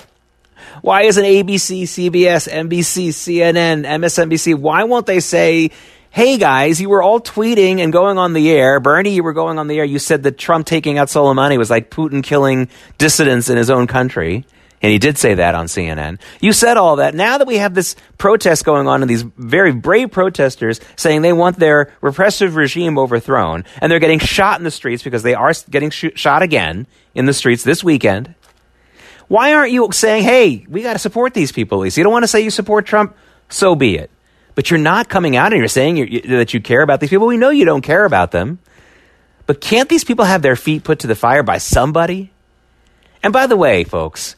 Why 0.82 1.04
isn't 1.04 1.24
ABC, 1.24 1.84
CBS, 1.84 2.50
NBC, 2.50 3.10
CNN, 3.10 3.86
MSNBC, 3.86 4.56
why 4.56 4.84
won't 4.84 5.06
they 5.06 5.20
say, 5.20 5.72
hey 6.10 6.38
guys, 6.38 6.82
you 6.82 6.90
were 6.90 7.02
all 7.02 7.22
tweeting 7.22 7.80
and 7.80 7.94
going 7.94 8.18
on 8.18 8.34
the 8.34 8.52
air. 8.52 8.80
Bernie, 8.80 9.12
you 9.12 9.24
were 9.24 9.34
going 9.34 9.60
on 9.60 9.68
the 9.68 9.78
air. 9.78 9.86
You 9.86 10.00
said 10.00 10.24
that 10.24 10.38
Trump 10.38 10.66
taking 10.66 10.98
out 10.98 11.08
Soleimani 11.08 11.58
was 11.58 11.70
like 11.70 11.90
Putin 11.90 12.24
killing 12.24 12.68
dissidents 12.98 13.50
in 13.50 13.58
his 13.58 13.70
own 13.70 13.88
country. 13.88 14.46
And 14.82 14.92
he 14.92 14.98
did 14.98 15.18
say 15.18 15.36
that 15.36 15.54
on 15.54 15.68
CNN. 15.68 16.20
You 16.42 16.54
said 16.54 16.76
all 16.76 16.96
that. 16.98 17.14
Now 17.14 17.38
that 17.38 17.48
we 17.48 17.58
have 17.58 17.76
this 17.76 17.96
protest 18.18 18.66
going 18.66 18.88
on 18.88 19.02
and 19.02 19.10
these 19.10 19.22
very 19.22 19.72
brave 19.72 20.12
protesters 20.12 20.82
saying 20.96 21.22
they 21.22 21.34
want 21.34 21.60
their 21.60 21.94
repressive 22.02 22.56
regime 22.56 22.98
overthrown 22.98 23.64
and 23.80 23.92
they're 23.92 24.00
getting 24.00 24.20
shot 24.20 24.60
in 24.60 24.64
the 24.64 24.72
streets 24.72 25.04
because 25.04 25.22
they 25.22 25.36
are 25.36 25.54
getting 25.70 25.92
sh- 25.92 26.16
shot 26.16 26.42
again 26.42 26.88
in 27.14 27.28
the 27.28 27.34
streets 27.34 27.64
this 27.64 27.84
weekend. 27.84 28.34
Why 29.32 29.54
aren't 29.54 29.72
you 29.72 29.88
saying, 29.94 30.26
hey, 30.26 30.66
we 30.68 30.82
got 30.82 30.92
to 30.92 31.00
support 31.00 31.34
these 31.34 31.54
people 31.54 31.78
least? 31.78 31.96
You 31.96 32.04
don't 32.04 32.12
want 32.12 32.24
to 32.24 32.28
say 32.28 32.42
you 32.42 32.50
support 32.50 32.86
Trump? 32.86 33.16
So 33.48 33.76
be 33.76 33.98
it. 33.98 34.12
But 34.56 34.70
you're 34.70 34.78
not 34.78 35.08
coming 35.08 35.38
out 35.38 35.54
and 35.54 35.60
you're 35.60 35.70
saying 35.70 35.96
you're, 35.96 36.08
you, 36.08 36.22
that 36.36 36.54
you 36.54 36.60
care 36.60 36.82
about 36.82 37.00
these 37.00 37.12
people. 37.12 37.28
We 37.28 37.38
know 37.38 37.50
you 37.50 37.64
don't 37.64 37.82
care 37.82 38.04
about 38.04 38.32
them. 38.32 38.60
But 39.46 39.62
can't 39.62 39.88
these 39.88 40.04
people 40.04 40.26
have 40.26 40.42
their 40.42 40.58
feet 40.58 40.84
put 40.84 41.00
to 41.00 41.08
the 41.08 41.16
fire 41.16 41.44
by 41.44 41.60
somebody? 41.60 42.30
And 43.24 43.32
by 43.32 43.48
the 43.48 43.56
way, 43.56 43.86
folks, 43.86 44.36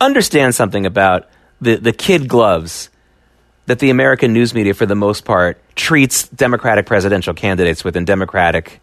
understand 0.00 0.54
something 0.54 0.86
about 0.86 1.28
the, 1.60 1.74
the 1.74 1.92
kid 1.92 2.28
gloves 2.28 2.90
that 3.66 3.80
the 3.80 3.90
American 3.90 4.32
news 4.32 4.54
media, 4.54 4.74
for 4.74 4.86
the 4.86 4.94
most 4.94 5.24
part, 5.24 5.60
treats 5.74 6.28
Democratic 6.28 6.86
presidential 6.86 7.34
candidates 7.34 7.82
with 7.82 7.96
and 7.96 8.06
Democratic 8.06 8.80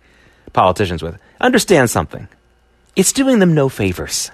politicians 0.52 1.02
with. 1.02 1.18
Understand 1.40 1.90
something. 1.90 2.28
It's 2.98 3.14
doing 3.14 3.40
them 3.40 3.54
no 3.54 3.70
favors. 3.70 4.30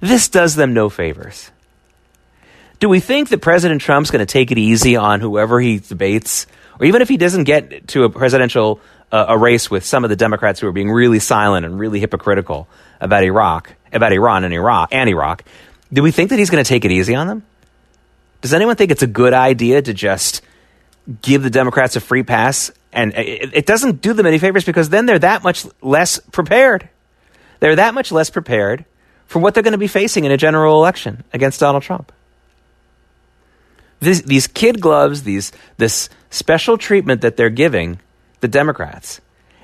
This 0.00 0.28
does 0.28 0.54
them 0.54 0.74
no 0.74 0.88
favors. 0.88 1.50
Do 2.80 2.88
we 2.88 3.00
think 3.00 3.30
that 3.30 3.42
President 3.42 3.80
Trump's 3.80 4.10
going 4.10 4.24
to 4.24 4.32
take 4.32 4.52
it 4.52 4.58
easy 4.58 4.96
on 4.96 5.20
whoever 5.20 5.60
he 5.60 5.78
debates? 5.78 6.46
Or 6.78 6.86
even 6.86 7.02
if 7.02 7.08
he 7.08 7.16
doesn't 7.16 7.44
get 7.44 7.88
to 7.88 8.04
a 8.04 8.10
presidential 8.10 8.80
uh, 9.10 9.26
a 9.28 9.38
race 9.38 9.70
with 9.70 9.84
some 9.84 10.04
of 10.04 10.10
the 10.10 10.16
Democrats 10.16 10.60
who 10.60 10.68
are 10.68 10.72
being 10.72 10.90
really 10.90 11.18
silent 11.18 11.64
and 11.64 11.78
really 11.78 11.98
hypocritical 11.98 12.68
about 13.00 13.24
Iraq 13.24 13.74
about 13.92 14.12
Iran 14.12 14.44
and 14.44 14.52
Iraq 14.52 14.90
and 14.92 15.08
Iraq, 15.08 15.44
do 15.92 16.02
we 16.02 16.10
think 16.10 16.30
that 16.30 16.38
he's 16.38 16.50
going 16.50 16.62
to 16.62 16.68
take 16.68 16.84
it 16.84 16.92
easy 16.92 17.14
on 17.14 17.26
them? 17.26 17.42
Does 18.42 18.52
anyone 18.52 18.76
think 18.76 18.90
it's 18.90 19.02
a 19.02 19.08
good 19.08 19.32
idea 19.32 19.80
to 19.80 19.94
just 19.94 20.42
give 21.22 21.42
the 21.42 21.50
Democrats 21.50 21.96
a 21.96 22.00
free 22.00 22.22
pass? 22.22 22.70
And 22.92 23.14
it, 23.14 23.54
it 23.54 23.66
doesn't 23.66 24.02
do 24.02 24.12
them 24.12 24.26
any 24.26 24.38
favors 24.38 24.64
because 24.64 24.90
then 24.90 25.06
they're 25.06 25.18
that 25.18 25.42
much 25.42 25.66
less 25.80 26.20
prepared. 26.32 26.88
They're 27.60 27.76
that 27.76 27.94
much 27.94 28.12
less 28.12 28.30
prepared 28.30 28.84
for 29.28 29.38
what 29.38 29.54
they're 29.54 29.62
going 29.62 29.72
to 29.72 29.78
be 29.78 29.86
facing 29.86 30.24
in 30.24 30.32
a 30.32 30.36
general 30.36 30.74
election 30.74 31.22
against 31.32 31.60
Donald 31.60 31.84
Trump. 31.84 32.10
This, 34.00 34.22
these 34.22 34.46
kid 34.46 34.80
gloves, 34.80 35.22
these 35.22 35.52
this 35.76 36.08
special 36.30 36.78
treatment 36.78 37.20
that 37.20 37.36
they're 37.36 37.50
giving 37.50 38.00
the 38.40 38.48
Democrats, 38.48 39.20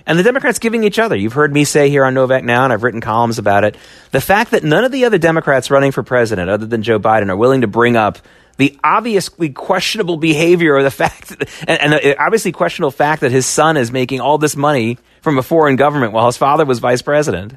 and 0.07 0.19
the 0.19 0.23
Democrats 0.23 0.59
giving 0.59 0.85
each 0.85 0.99
other. 0.99 1.17
You've 1.17 1.33
heard 1.33 1.53
me 1.53 1.65
say 1.65 1.89
here 1.89 2.05
on 2.05 2.15
Novak 2.15 2.45
Now, 2.45 2.65
and 2.65 2.73
I've 2.73 2.83
written 2.83 3.01
columns 3.01 3.39
about 3.39 3.65
it. 3.65 3.77
The 4.11 4.21
fact 4.21 4.51
that 4.51 4.63
none 4.63 4.85
of 4.85 4.93
the 4.93 5.07
other 5.07 5.19
Democrats 5.19 5.71
running 5.71 5.93
for 5.93 6.03
president, 6.03 6.51
other 6.51 6.67
than 6.67 6.83
Joe 6.83 6.99
Biden, 6.99 7.31
are 7.31 7.37
willing 7.37 7.63
to 7.63 7.67
bring 7.67 7.97
up 7.97 8.19
the 8.57 8.79
obviously 8.85 9.49
questionable 9.49 10.17
behavior 10.17 10.75
or 10.75 10.83
the 10.83 10.91
fact, 11.03 11.29
that, 11.29 11.49
and, 11.67 11.81
and 11.81 11.93
the 11.93 12.23
obviously 12.23 12.53
questionable 12.53 12.91
fact 12.91 13.23
that 13.23 13.31
his 13.31 13.47
son 13.47 13.77
is 13.77 13.91
making 13.91 14.21
all 14.21 14.37
this 14.37 14.57
money 14.57 14.99
from 15.23 15.39
a 15.39 15.43
foreign 15.43 15.77
government 15.77 16.13
while 16.13 16.27
his 16.27 16.37
father 16.37 16.67
was 16.67 16.81
vice 16.81 17.01
president. 17.01 17.55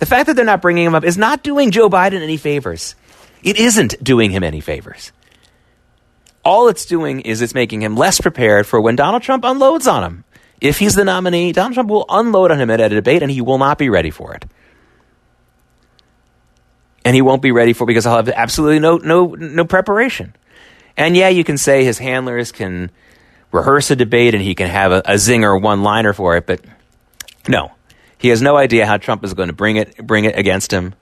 The 0.00 0.06
fact 0.06 0.26
that 0.26 0.34
they're 0.34 0.44
not 0.46 0.62
bringing 0.62 0.86
him 0.86 0.94
up 0.94 1.04
is 1.04 1.16
not 1.18 1.42
doing 1.42 1.70
Joe 1.70 1.88
Biden 1.88 2.22
any 2.22 2.38
favors. 2.38 2.96
It 3.42 3.58
isn't 3.58 4.02
doing 4.02 4.30
him 4.30 4.42
any 4.42 4.60
favors. 4.60 5.12
All 6.42 6.68
it's 6.68 6.86
doing 6.86 7.20
is 7.20 7.42
it's 7.42 7.54
making 7.54 7.82
him 7.82 7.96
less 7.96 8.18
prepared 8.18 8.66
for 8.66 8.80
when 8.80 8.96
Donald 8.96 9.22
Trump 9.22 9.44
unloads 9.44 9.86
on 9.86 10.02
him. 10.02 10.24
If 10.58 10.78
he's 10.78 10.94
the 10.94 11.04
nominee, 11.04 11.52
Donald 11.52 11.74
Trump 11.74 11.90
will 11.90 12.06
unload 12.08 12.50
on 12.50 12.58
him 12.58 12.70
at 12.70 12.80
a 12.80 12.88
debate 12.88 13.22
and 13.22 13.30
he 13.30 13.42
will 13.42 13.58
not 13.58 13.76
be 13.76 13.90
ready 13.90 14.10
for 14.10 14.34
it. 14.34 14.46
And 17.04 17.14
he 17.14 17.22
won't 17.22 17.42
be 17.42 17.52
ready 17.52 17.74
for 17.74 17.84
it 17.84 17.88
because 17.88 18.04
he'll 18.04 18.16
have 18.16 18.28
absolutely 18.30 18.78
no, 18.78 18.96
no, 18.96 19.34
no 19.34 19.64
preparation. 19.66 20.34
And 20.96 21.14
yeah, 21.14 21.28
you 21.28 21.44
can 21.44 21.58
say 21.58 21.84
his 21.84 21.98
handlers 21.98 22.52
can 22.52 22.90
rehearse 23.52 23.90
a 23.90 23.96
debate 23.96 24.34
and 24.34 24.42
he 24.42 24.54
can 24.54 24.68
have 24.68 24.92
a, 24.92 24.98
a 25.04 25.14
zinger 25.14 25.60
one 25.60 25.82
liner 25.82 26.14
for 26.14 26.36
it, 26.36 26.46
but 26.46 26.62
no. 27.48 27.72
He 28.20 28.28
has 28.28 28.42
no 28.42 28.56
idea 28.56 28.86
how 28.86 28.98
Trump 28.98 29.24
is 29.24 29.32
going 29.32 29.48
to 29.48 29.54
bring 29.54 29.76
it, 29.76 29.96
bring 30.06 30.26
it 30.26 30.38
against 30.38 30.70
him. 30.70 30.94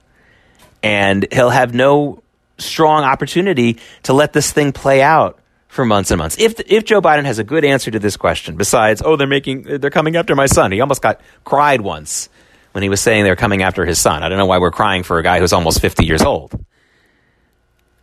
And 0.81 1.27
he'll 1.33 1.49
have 1.49 1.73
no 1.73 2.23
strong 2.57 3.03
opportunity 3.03 3.77
to 4.03 4.13
let 4.13 4.31
this 4.31 4.51
thing 4.53 4.71
play 4.71 5.01
out 5.01 5.37
for 5.67 5.83
months 5.83 6.11
and 6.11 6.17
months. 6.17 6.37
If 6.39 6.61
if 6.61 6.85
Joe 6.85 7.01
Biden 7.01 7.25
has 7.25 7.37
a 7.37 7.43
good 7.43 7.65
answer 7.65 7.91
to 7.91 7.99
this 7.99 8.15
question, 8.15 8.55
besides, 8.55 9.01
oh, 9.03 9.17
they're 9.17 9.27
making 9.27 9.63
they're 9.63 9.89
coming 9.89 10.15
after 10.15 10.33
my 10.33 10.45
son. 10.45 10.71
He 10.71 10.79
almost 10.79 11.01
got 11.01 11.19
cried 11.43 11.81
once 11.81 12.29
when 12.71 12.83
he 12.83 12.89
was 12.89 13.01
saying 13.01 13.25
they're 13.25 13.35
coming 13.35 13.63
after 13.63 13.85
his 13.85 13.99
son. 13.99 14.23
I 14.23 14.29
don't 14.29 14.37
know 14.37 14.45
why 14.45 14.59
we're 14.59 14.71
crying 14.71 15.03
for 15.03 15.19
a 15.19 15.23
guy 15.23 15.39
who's 15.39 15.51
almost 15.51 15.81
50 15.81 16.05
years 16.05 16.21
old. 16.21 16.53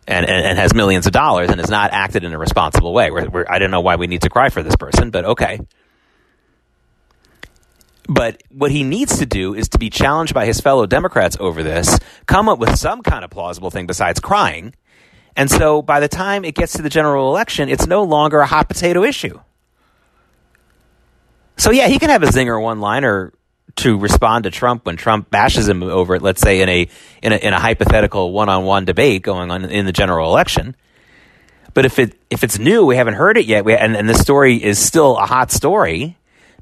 And, 0.09 0.25
and, 0.25 0.45
and 0.45 0.57
has 0.57 0.73
millions 0.73 1.05
of 1.05 1.11
dollars 1.11 1.49
and 1.49 1.59
has 1.59 1.69
not 1.69 1.91
acted 1.91 2.23
in 2.23 2.31
a 2.31 2.37
responsible 2.37 2.93
way. 2.93 3.11
We're, 3.11 3.27
we're, 3.27 3.45
I 3.49 3.59
don't 3.59 3.71
know 3.71 3.81
why 3.81 3.97
we 3.97 4.07
need 4.07 4.21
to 4.21 4.29
cry 4.29 4.47
for 4.47 4.63
this 4.63 4.77
person, 4.77 5.09
but 5.09 5.25
okay. 5.25 5.59
But 8.07 8.41
what 8.49 8.71
he 8.71 8.83
needs 8.83 9.19
to 9.19 9.25
do 9.25 9.53
is 9.53 9.67
to 9.69 9.77
be 9.77 9.89
challenged 9.89 10.33
by 10.33 10.45
his 10.45 10.61
fellow 10.61 10.85
Democrats 10.85 11.35
over 11.39 11.61
this, 11.61 11.99
come 12.25 12.47
up 12.47 12.57
with 12.57 12.77
some 12.77 13.01
kind 13.01 13.25
of 13.25 13.29
plausible 13.29 13.69
thing 13.69 13.85
besides 13.85 14.19
crying, 14.19 14.73
and 15.35 15.51
so 15.51 15.83
by 15.83 15.99
the 15.99 16.07
time 16.07 16.43
it 16.43 16.55
gets 16.55 16.73
to 16.73 16.81
the 16.81 16.89
general 16.89 17.29
election, 17.29 17.69
it's 17.69 17.85
no 17.85 18.03
longer 18.03 18.39
a 18.39 18.47
hot 18.47 18.67
potato 18.67 19.03
issue. 19.03 19.39
So 21.57 21.71
yeah, 21.71 21.87
he 21.87 21.99
can 21.99 22.09
have 22.09 22.23
a 22.23 22.27
zinger 22.27 22.61
one 22.61 22.79
liner 22.79 23.33
to 23.77 23.97
respond 23.97 24.45
to 24.45 24.51
Trump 24.51 24.85
when 24.85 24.97
Trump 24.97 25.29
bashes 25.29 25.69
him 25.69 25.83
over 25.83 26.15
it, 26.15 26.23
let's 26.23 26.41
say 26.41 26.61
in 26.61 26.69
a 26.69 26.89
in 27.21 27.33
a, 27.33 27.35
in 27.35 27.53
a 27.53 27.59
hypothetical 27.59 28.31
one 28.31 28.49
on 28.49 28.63
one 28.65 28.85
debate 28.85 29.21
going 29.21 29.51
on 29.51 29.65
in 29.65 29.85
the 29.85 29.91
general 29.91 30.29
election. 30.29 30.75
But 31.75 31.85
if 31.85 31.99
it 31.99 32.19
if 32.31 32.43
it's 32.43 32.57
new, 32.57 32.85
we 32.85 32.95
haven't 32.95 33.13
heard 33.13 33.37
it 33.37 33.45
yet, 33.45 33.65
we, 33.65 33.75
and 33.75 33.95
and 33.95 34.09
the 34.09 34.15
story 34.15 34.63
is 34.63 34.79
still 34.79 35.17
a 35.17 35.25
hot 35.27 35.51
story 35.51 36.17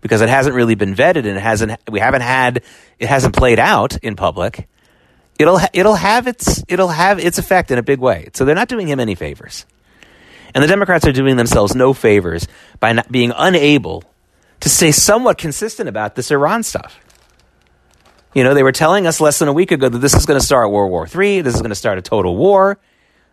because 0.06 0.22
it 0.22 0.30
hasn't 0.30 0.56
really 0.56 0.76
been 0.76 0.94
vetted 0.94 1.26
and 1.26 1.38
it 1.38 1.42
hasn't 1.42 1.80
we 1.90 2.00
haven't 2.00 2.22
had 2.22 2.62
it 3.00 3.08
hasn't 3.08 3.36
played 3.36 3.58
out 3.58 3.98
in 4.04 4.16
public 4.16 4.68
it'll 5.40 5.60
it'll 5.74 5.96
have 5.96 6.28
its 6.28 6.64
it'll 6.68 6.90
have 6.90 7.20
its 7.20 7.38
effect 7.38 7.72
in 7.72 7.78
a 7.78 7.84
big 7.84 8.00
way. 8.00 8.30
So 8.34 8.46
they're 8.46 8.56
not 8.56 8.68
doing 8.68 8.88
him 8.88 9.00
any 9.00 9.16
favors, 9.16 9.66
and 10.54 10.64
the 10.64 10.68
Democrats 10.68 11.06
are 11.08 11.12
doing 11.12 11.36
themselves 11.38 11.76
no 11.76 11.94
favors 11.94 12.48
by 12.80 12.94
not 12.94 13.12
being 13.12 13.32
unable 13.36 14.04
to 14.62 14.70
stay 14.70 14.92
somewhat 14.92 15.38
consistent 15.38 15.90
about 15.90 16.16
this 16.16 16.32
Iran 16.32 16.64
stuff. 16.64 17.00
You 18.34 18.44
know, 18.44 18.54
they 18.54 18.64
were 18.64 18.74
telling 18.74 19.08
us 19.08 19.22
less 19.22 19.40
than 19.40 19.48
a 19.48 19.54
week 19.54 19.72
ago 19.72 19.88
that 19.88 20.00
this 20.00 20.14
is 20.14 20.26
going 20.26 20.40
to 20.40 20.46
start 20.46 20.72
World 20.72 20.92
War 20.92 21.08
III. 21.08 21.42
This 21.42 21.56
is 21.56 21.62
going 21.62 21.70
to 21.70 21.76
start 21.76 21.98
a 21.98 22.02
total 22.02 22.36
war. 22.36 22.78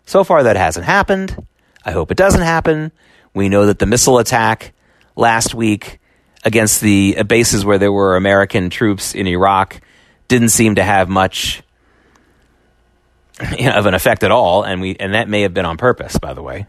So 0.06 0.22
far, 0.22 0.44
that 0.44 0.56
hasn't 0.56 0.86
happened. 0.86 1.46
I 1.84 1.90
hope 1.90 2.12
it 2.12 2.16
doesn't 2.16 2.40
happen. 2.40 2.92
We 3.34 3.48
know 3.48 3.66
that 3.66 3.80
the 3.80 3.86
missile 3.86 4.18
attack 4.18 4.72
last 5.16 5.54
week 5.54 5.98
against 6.44 6.80
the 6.80 7.22
bases 7.24 7.64
where 7.64 7.78
there 7.78 7.92
were 7.92 8.16
American 8.16 8.70
troops 8.70 9.14
in 9.14 9.26
Iraq 9.26 9.80
didn't 10.28 10.48
seem 10.50 10.76
to 10.76 10.82
have 10.82 11.08
much 11.08 11.62
you 13.58 13.66
know, 13.66 13.72
of 13.72 13.86
an 13.86 13.94
effect 13.94 14.22
at 14.22 14.30
all, 14.30 14.62
and 14.62 14.80
we 14.80 14.96
and 14.98 15.14
that 15.14 15.28
may 15.28 15.42
have 15.42 15.54
been 15.54 15.66
on 15.66 15.76
purpose, 15.76 16.18
by 16.18 16.34
the 16.34 16.42
way. 16.42 16.66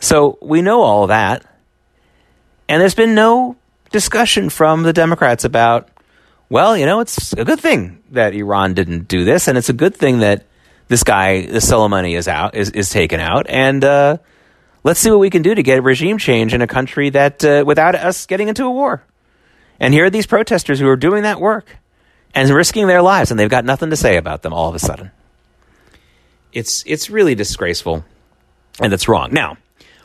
So 0.00 0.38
we 0.42 0.62
know 0.62 0.82
all 0.82 1.06
that, 1.08 1.44
and 2.68 2.80
there's 2.80 2.94
been 2.94 3.14
no 3.14 3.56
discussion 3.90 4.50
from 4.50 4.82
the 4.82 4.92
Democrats 4.92 5.44
about, 5.44 5.88
well, 6.48 6.76
you 6.76 6.86
know, 6.86 7.00
it's 7.00 7.32
a 7.32 7.44
good 7.44 7.60
thing 7.60 8.02
that 8.10 8.34
Iran 8.34 8.74
didn't 8.74 9.08
do 9.08 9.24
this, 9.24 9.48
and 9.48 9.56
it's 9.56 9.68
a 9.68 9.74
good 9.74 9.96
thing 9.96 10.20
that 10.20 10.46
this 10.88 11.04
guy, 11.04 11.42
the 11.42 11.58
Soleimani, 11.58 12.16
is 12.16 12.28
out, 12.28 12.54
is 12.54 12.70
is 12.70 12.90
taken 12.90 13.20
out, 13.20 13.46
and 13.48 13.84
uh, 13.84 14.18
let's 14.84 15.00
see 15.00 15.10
what 15.10 15.20
we 15.20 15.30
can 15.30 15.42
do 15.42 15.54
to 15.54 15.62
get 15.62 15.78
a 15.78 15.82
regime 15.82 16.18
change 16.18 16.54
in 16.54 16.62
a 16.62 16.66
country 16.66 17.10
that 17.10 17.44
uh, 17.44 17.64
without 17.66 17.94
us 17.94 18.26
getting 18.26 18.48
into 18.48 18.64
a 18.64 18.70
war. 18.70 19.04
And 19.80 19.92
here 19.92 20.04
are 20.04 20.10
these 20.10 20.26
protesters 20.26 20.78
who 20.78 20.88
are 20.88 20.96
doing 20.96 21.22
that 21.24 21.40
work 21.40 21.76
and 22.34 22.48
risking 22.50 22.86
their 22.86 23.02
lives, 23.02 23.30
and 23.30 23.38
they've 23.38 23.50
got 23.50 23.64
nothing 23.64 23.90
to 23.90 23.96
say 23.96 24.16
about 24.16 24.42
them 24.42 24.52
all 24.52 24.68
of 24.68 24.74
a 24.74 24.78
sudden. 24.78 25.10
It's 26.52 26.84
it's 26.86 27.10
really 27.10 27.34
disgraceful, 27.34 28.04
and 28.80 28.92
it's 28.92 29.08
wrong. 29.08 29.32
Now, 29.32 29.56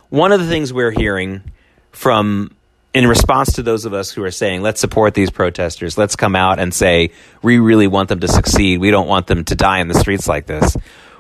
one 0.09 0.31
of 0.31 0.39
the 0.39 0.47
things 0.47 0.71
we're 0.71 0.91
hearing 0.91 1.51
from 1.91 2.55
in 2.93 3.05
response 3.05 3.53
to 3.53 3.63
those 3.63 3.85
of 3.85 3.93
us 3.93 4.11
who 4.11 4.23
are 4.23 4.31
saying, 4.31 4.61
let's 4.61 4.81
support 4.81 5.13
these 5.13 5.29
protesters, 5.29 5.97
let's 5.97 6.15
come 6.15 6.35
out 6.35 6.57
and 6.57 6.73
say, 6.73 7.11
we 7.43 7.59
really 7.59 7.85
want 7.85 8.09
them 8.09 8.19
to 8.21 8.27
succeed, 8.27 8.79
we 8.79 8.89
don't 8.89 9.07
want 9.07 9.27
them 9.27 9.43
to 9.45 9.55
die 9.55 9.79
in 9.79 9.87
the 9.87 9.93
streets 9.93 10.27
like 10.27 10.47
this. 10.47 10.75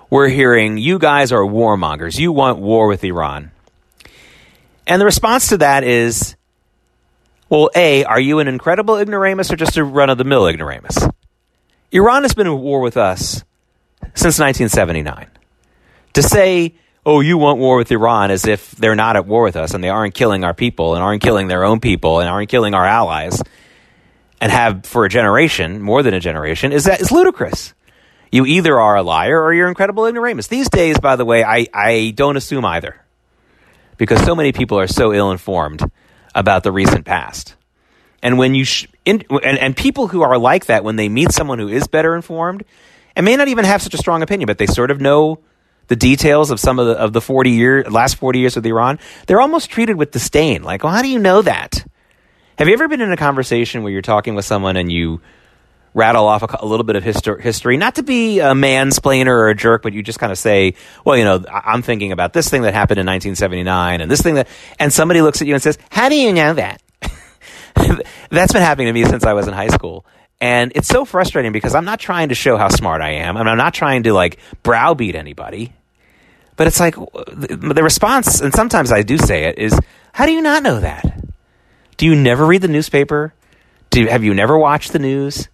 We're 0.09 0.29
hearing, 0.29 0.77
you 0.77 0.99
guys 0.99 1.31
are 1.31 1.41
warmongers, 1.41 2.17
you 2.17 2.31
want 2.31 2.59
war 2.59 2.87
with 2.87 3.03
Iran. 3.03 3.51
And 4.85 5.01
the 5.01 5.05
response 5.05 5.49
to 5.49 5.57
that 5.57 5.83
is, 5.83 6.35
well, 7.49 7.69
A, 7.75 8.05
are 8.05 8.19
you 8.19 8.39
an 8.39 8.47
incredible 8.47 8.97
ignoramus 8.97 9.51
or 9.51 9.57
just 9.57 9.75
a 9.75 9.83
run 9.83 10.09
of 10.09 10.17
the 10.17 10.23
mill 10.23 10.47
ignoramus? 10.47 10.97
Iran 11.91 12.23
has 12.23 12.33
been 12.33 12.47
at 12.47 12.51
war 12.51 12.79
with 12.79 12.95
us 12.95 13.43
since 14.15 14.39
1979. 14.39 15.27
To 16.13 16.23
say, 16.23 16.75
oh, 17.05 17.19
you 17.19 17.37
want 17.37 17.59
war 17.59 17.77
with 17.77 17.91
Iran 17.91 18.31
as 18.31 18.45
if 18.47 18.71
they're 18.71 18.95
not 18.95 19.15
at 19.17 19.25
war 19.25 19.43
with 19.43 19.55
us 19.55 19.73
and 19.73 19.83
they 19.83 19.89
aren't 19.89 20.13
killing 20.13 20.43
our 20.43 20.53
people 20.53 20.95
and 20.95 21.03
aren't 21.03 21.21
killing 21.21 21.47
their 21.47 21.63
own 21.63 21.79
people 21.79 22.19
and 22.19 22.29
aren't 22.29 22.49
killing 22.49 22.73
our 22.73 22.85
allies 22.85 23.41
and 24.39 24.51
have 24.51 24.85
for 24.85 25.05
a 25.05 25.09
generation, 25.09 25.81
more 25.81 26.03
than 26.03 26.13
a 26.13 26.19
generation, 26.19 26.71
is 26.71 26.85
that 26.85 27.01
is 27.01 27.11
ludicrous. 27.11 27.73
You 28.31 28.45
either 28.45 28.79
are 28.79 28.95
a 28.95 29.03
liar 29.03 29.41
or 29.41 29.53
you're 29.53 29.67
incredible 29.67 30.05
ignoramus. 30.05 30.47
These 30.47 30.69
days, 30.69 30.99
by 30.99 31.15
the 31.15 31.25
way, 31.25 31.43
I, 31.43 31.67
I 31.73 32.13
don't 32.15 32.37
assume 32.37 32.65
either 32.65 33.01
because 33.97 34.23
so 34.23 34.35
many 34.35 34.51
people 34.51 34.79
are 34.79 34.87
so 34.87 35.13
ill 35.13 35.31
informed 35.31 35.81
about 36.35 36.63
the 36.63 36.71
recent 36.71 37.05
past. 37.05 37.55
And 38.21 38.37
when 38.37 38.55
you 38.55 38.65
sh- 38.65 38.87
in, 39.05 39.23
and, 39.29 39.57
and 39.57 39.77
people 39.77 40.07
who 40.07 40.21
are 40.21 40.37
like 40.37 40.65
that 40.67 40.83
when 40.83 40.95
they 40.95 41.09
meet 41.09 41.31
someone 41.31 41.59
who 41.59 41.67
is 41.67 41.87
better 41.87 42.15
informed 42.15 42.63
and 43.15 43.25
may 43.25 43.35
not 43.35 43.47
even 43.47 43.65
have 43.65 43.81
such 43.81 43.93
a 43.93 43.97
strong 43.97 44.21
opinion, 44.21 44.47
but 44.47 44.57
they 44.57 44.67
sort 44.67 44.91
of 44.91 44.99
know 44.99 45.39
the 45.87 45.95
details 45.95 46.51
of 46.51 46.59
some 46.59 46.79
of 46.79 46.87
the 46.87 46.93
of 46.93 47.13
the 47.13 47.21
40 47.21 47.51
year 47.51 47.83
last 47.83 48.15
40 48.15 48.39
years 48.39 48.55
with 48.55 48.65
Iran, 48.65 48.99
they're 49.25 49.41
almost 49.41 49.69
treated 49.69 49.95
with 49.95 50.11
disdain. 50.11 50.63
Like, 50.63 50.83
well, 50.83 50.93
how 50.93 51.01
do 51.01 51.09
you 51.09 51.19
know 51.19 51.41
that? 51.41 51.85
Have 52.57 52.67
you 52.67 52.73
ever 52.73 52.87
been 52.87 53.01
in 53.01 53.11
a 53.11 53.17
conversation 53.17 53.83
where 53.83 53.91
you're 53.91 54.01
talking 54.01 54.35
with 54.35 54.43
someone 54.43 54.77
and 54.77 54.91
you 54.91 55.21
rattle 55.97 56.27
off 56.27 56.43
a, 56.43 56.57
a 56.59 56.65
little 56.65 56.83
bit 56.83 56.95
of 56.95 57.03
histor- 57.03 57.41
history, 57.41 57.75
not 57.75 57.95
to 57.95 58.03
be 58.03 58.39
a 58.39 58.53
mansplainer 58.53 59.31
or 59.31 59.49
a 59.49 59.55
jerk, 59.55 59.81
but 59.81 59.93
you 59.93 60.03
just 60.03 60.19
kind 60.19 60.31
of 60.31 60.37
say, 60.37 60.75
well, 61.03 61.17
you 61.17 61.23
know, 61.23 61.43
I'm 61.51 61.81
thinking 61.81 62.11
about 62.11 62.33
this 62.33 62.49
thing 62.49 62.61
that 62.61 62.73
happened 62.75 62.99
in 62.99 63.05
1979 63.07 64.01
and 64.01 64.09
this 64.09 64.21
thing 64.21 64.35
that, 64.35 64.47
and 64.79 64.93
somebody 64.93 65.21
looks 65.21 65.41
at 65.41 65.47
you 65.47 65.55
and 65.55 65.63
says, 65.63 65.77
how 65.89 66.07
do 66.07 66.15
you 66.15 66.31
know 66.31 66.53
that? 66.53 66.81
That's 68.29 68.53
been 68.53 68.61
happening 68.61 68.87
to 68.87 68.93
me 68.93 69.05
since 69.05 69.25
I 69.25 69.33
was 69.33 69.47
in 69.47 69.53
high 69.53 69.69
school. 69.69 70.05
And 70.39 70.71
it's 70.75 70.87
so 70.87 71.03
frustrating 71.03 71.51
because 71.51 71.73
I'm 71.73 71.85
not 71.85 71.99
trying 71.99 72.29
to 72.29 72.35
show 72.35 72.57
how 72.57 72.69
smart 72.69 73.01
I 73.01 73.13
am. 73.13 73.35
and 73.35 73.49
I'm 73.49 73.57
not 73.57 73.73
trying 73.73 74.03
to 74.03 74.13
like 74.13 74.37
browbeat 74.61 75.15
anybody. 75.15 75.73
But 76.55 76.67
it's 76.67 76.79
like 76.79 76.95
the 76.95 77.81
response, 77.83 78.41
and 78.41 78.53
sometimes 78.53 78.91
I 78.91 79.03
do 79.03 79.17
say 79.17 79.45
it, 79.45 79.59
is 79.59 79.79
how 80.11 80.25
do 80.25 80.31
you 80.31 80.41
not 80.41 80.63
know 80.63 80.79
that? 80.79 81.23
Do 81.97 82.05
you 82.05 82.15
never 82.15 82.45
read 82.45 82.61
the 82.61 82.67
newspaper? 82.67 83.33
Do 83.91 84.05
have 84.07 84.23
you 84.23 84.33
never 84.33 84.57
watched 84.57 84.91
the 84.91 84.99
news? 84.99 85.49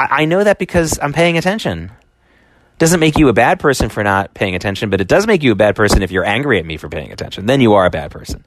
I, 0.00 0.22
I 0.22 0.24
know 0.24 0.42
that 0.42 0.58
because 0.58 0.98
I'm 1.00 1.12
paying 1.12 1.36
attention. 1.36 1.92
Doesn't 2.78 3.00
make 3.00 3.18
you 3.18 3.28
a 3.28 3.34
bad 3.34 3.60
person 3.60 3.90
for 3.90 4.02
not 4.02 4.32
paying 4.32 4.54
attention, 4.54 4.88
but 4.88 5.02
it 5.02 5.08
does 5.08 5.26
make 5.26 5.42
you 5.42 5.52
a 5.52 5.54
bad 5.54 5.76
person 5.76 6.02
if 6.02 6.10
you're 6.10 6.24
angry 6.24 6.58
at 6.58 6.64
me 6.64 6.78
for 6.78 6.88
paying 6.88 7.12
attention. 7.12 7.44
Then 7.44 7.60
you 7.60 7.74
are 7.74 7.84
a 7.84 7.90
bad 7.90 8.10
person. 8.10 8.44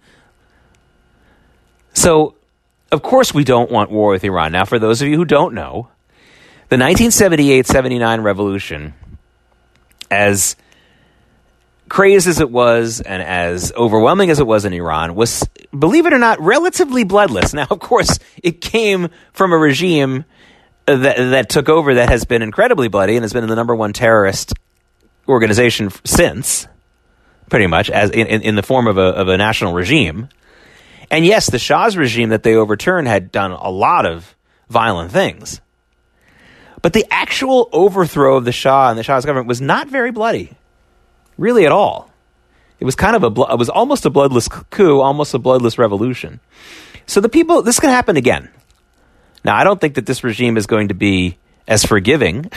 So, 1.94 2.36
of 2.92 3.04
course, 3.04 3.34
we 3.34 3.44
don't 3.44 3.70
want 3.70 3.92
war 3.92 4.12
with 4.12 4.24
Iran. 4.24 4.52
Now, 4.52 4.66
for 4.66 4.80
those 4.80 5.04
of 5.04 5.08
you 5.08 5.18
who 5.18 5.26
don't 5.26 5.54
know, 5.54 5.90
the 6.70 6.78
1978 6.78 7.68
79 7.68 8.22
revolution, 8.22 8.96
as 10.10 10.56
crazed 11.88 12.28
as 12.28 12.40
it 12.40 12.50
was 12.50 13.02
and 13.02 13.22
as 13.22 13.72
overwhelming 13.74 14.32
as 14.32 14.40
it 14.40 14.48
was 14.48 14.66
in 14.66 14.74
Iran, 14.74 15.14
was, 15.14 15.48
believe 15.78 16.08
it 16.08 16.14
or 16.14 16.18
not, 16.18 16.42
relatively 16.42 17.04
bloodless. 17.04 17.54
Now, 17.54 17.68
of 17.70 17.80
course, 17.80 18.18
it 18.42 18.62
came 18.62 19.10
from 19.32 19.54
a 19.54 19.58
regime 19.58 20.26
that, 20.86 21.18
that 21.18 21.50
took 21.50 21.70
over 21.70 21.96
that 21.96 22.10
has 22.10 22.26
been 22.26 22.42
incredibly 22.42 22.88
bloody 22.88 23.16
and 23.16 23.24
has 23.24 23.34
been 23.34 23.48
the 23.48 23.56
number 23.56 23.76
one 23.76 23.94
terrorist 23.94 24.54
organization 25.28 25.90
since, 26.04 26.68
pretty 27.50 27.68
much, 27.68 27.90
as 27.90 28.10
in, 28.10 28.28
in 28.28 28.56
the 28.56 28.64
form 28.64 28.88
of 28.88 28.98
a, 28.98 29.02
of 29.02 29.28
a 29.28 29.38
national 29.38 29.74
regime. 29.74 30.30
And 31.10 31.26
yes, 31.26 31.50
the 31.50 31.60
Shah's 31.60 31.96
regime 31.96 32.30
that 32.30 32.44
they 32.44 32.56
overturned 32.56 33.08
had 33.08 33.32
done 33.32 33.52
a 33.52 33.70
lot 33.70 34.06
of 34.06 34.36
violent 34.70 35.12
things. 35.12 35.62
But 36.82 36.94
the 36.94 37.06
actual 37.12 37.70
overthrow 37.72 38.36
of 38.36 38.46
the 38.46 38.52
Shah 38.52 38.90
and 38.90 39.00
the 39.00 39.04
Shah's 39.04 39.26
government 39.26 39.48
was 39.48 39.62
not 39.62 39.88
very 39.88 40.12
bloody 40.12 40.58
really 41.38 41.66
at 41.66 41.72
all. 41.72 42.10
It 42.80 42.86
was 42.86 42.96
kind 42.96 43.16
of 43.16 43.24
a, 43.24 43.42
it 43.54 43.58
was 43.58 43.70
almost 43.70 44.06
a 44.06 44.10
bloodless 44.10 44.48
coup, 44.48 45.00
almost 45.00 45.34
a 45.34 45.40
bloodless 45.40 45.78
revolution. 45.78 46.40
So 47.06 47.22
the 47.22 47.30
people, 47.30 47.62
this 47.62 47.80
can 47.80 47.90
happen 47.90 48.18
again. 48.18 48.50
Now, 49.44 49.58
I 49.58 49.64
don't 49.64 49.80
think 49.80 49.96
that 49.96 50.06
this 50.06 50.24
regime 50.24 50.58
is 50.58 50.68
going 50.68 50.88
to 50.90 50.94
be 50.94 51.38
as 51.68 51.84
forgiving 51.84 52.50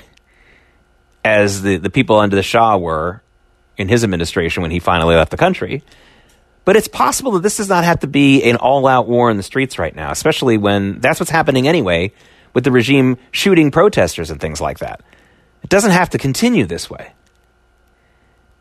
as 1.25 1.63
the, 1.63 1.77
the 1.77 1.91
people 1.91 2.17
under 2.17 2.37
the 2.37 2.43
Shah 2.43 2.77
were 2.77 3.23
in 3.77 3.89
his 3.89 4.05
administration 4.05 4.63
when 4.63 4.71
he 4.71 4.79
finally 4.79 5.17
left 5.17 5.31
the 5.31 5.37
country. 5.37 5.83
But 6.65 6.77
it's 6.77 6.89
possible 6.89 7.33
that 7.33 7.43
this 7.43 7.57
does 7.59 7.69
not 7.69 7.85
have 7.85 8.01
to 8.01 8.07
be 8.07 8.43
an 8.43 8.57
all 8.57 8.87
out 8.87 9.09
war 9.09 9.31
in 9.31 9.37
the 9.37 9.43
streets 9.43 9.79
right 9.79 9.95
now, 9.95 10.11
especially 10.11 10.59
when 10.59 11.01
that's 11.01 11.21
what's 11.21 11.31
happening 11.31 11.69
anyway 11.69 12.13
with 12.55 12.65
the 12.65 12.73
regime 12.73 13.19
shooting 13.31 13.71
protesters 13.71 14.31
and 14.31 14.41
things 14.41 14.61
like 14.61 14.79
that. 14.79 15.03
It 15.63 15.69
doesn't 15.69 15.93
have 15.93 16.11
to 16.11 16.19
continue 16.19 16.67
this 16.67 16.89
way. 16.91 17.13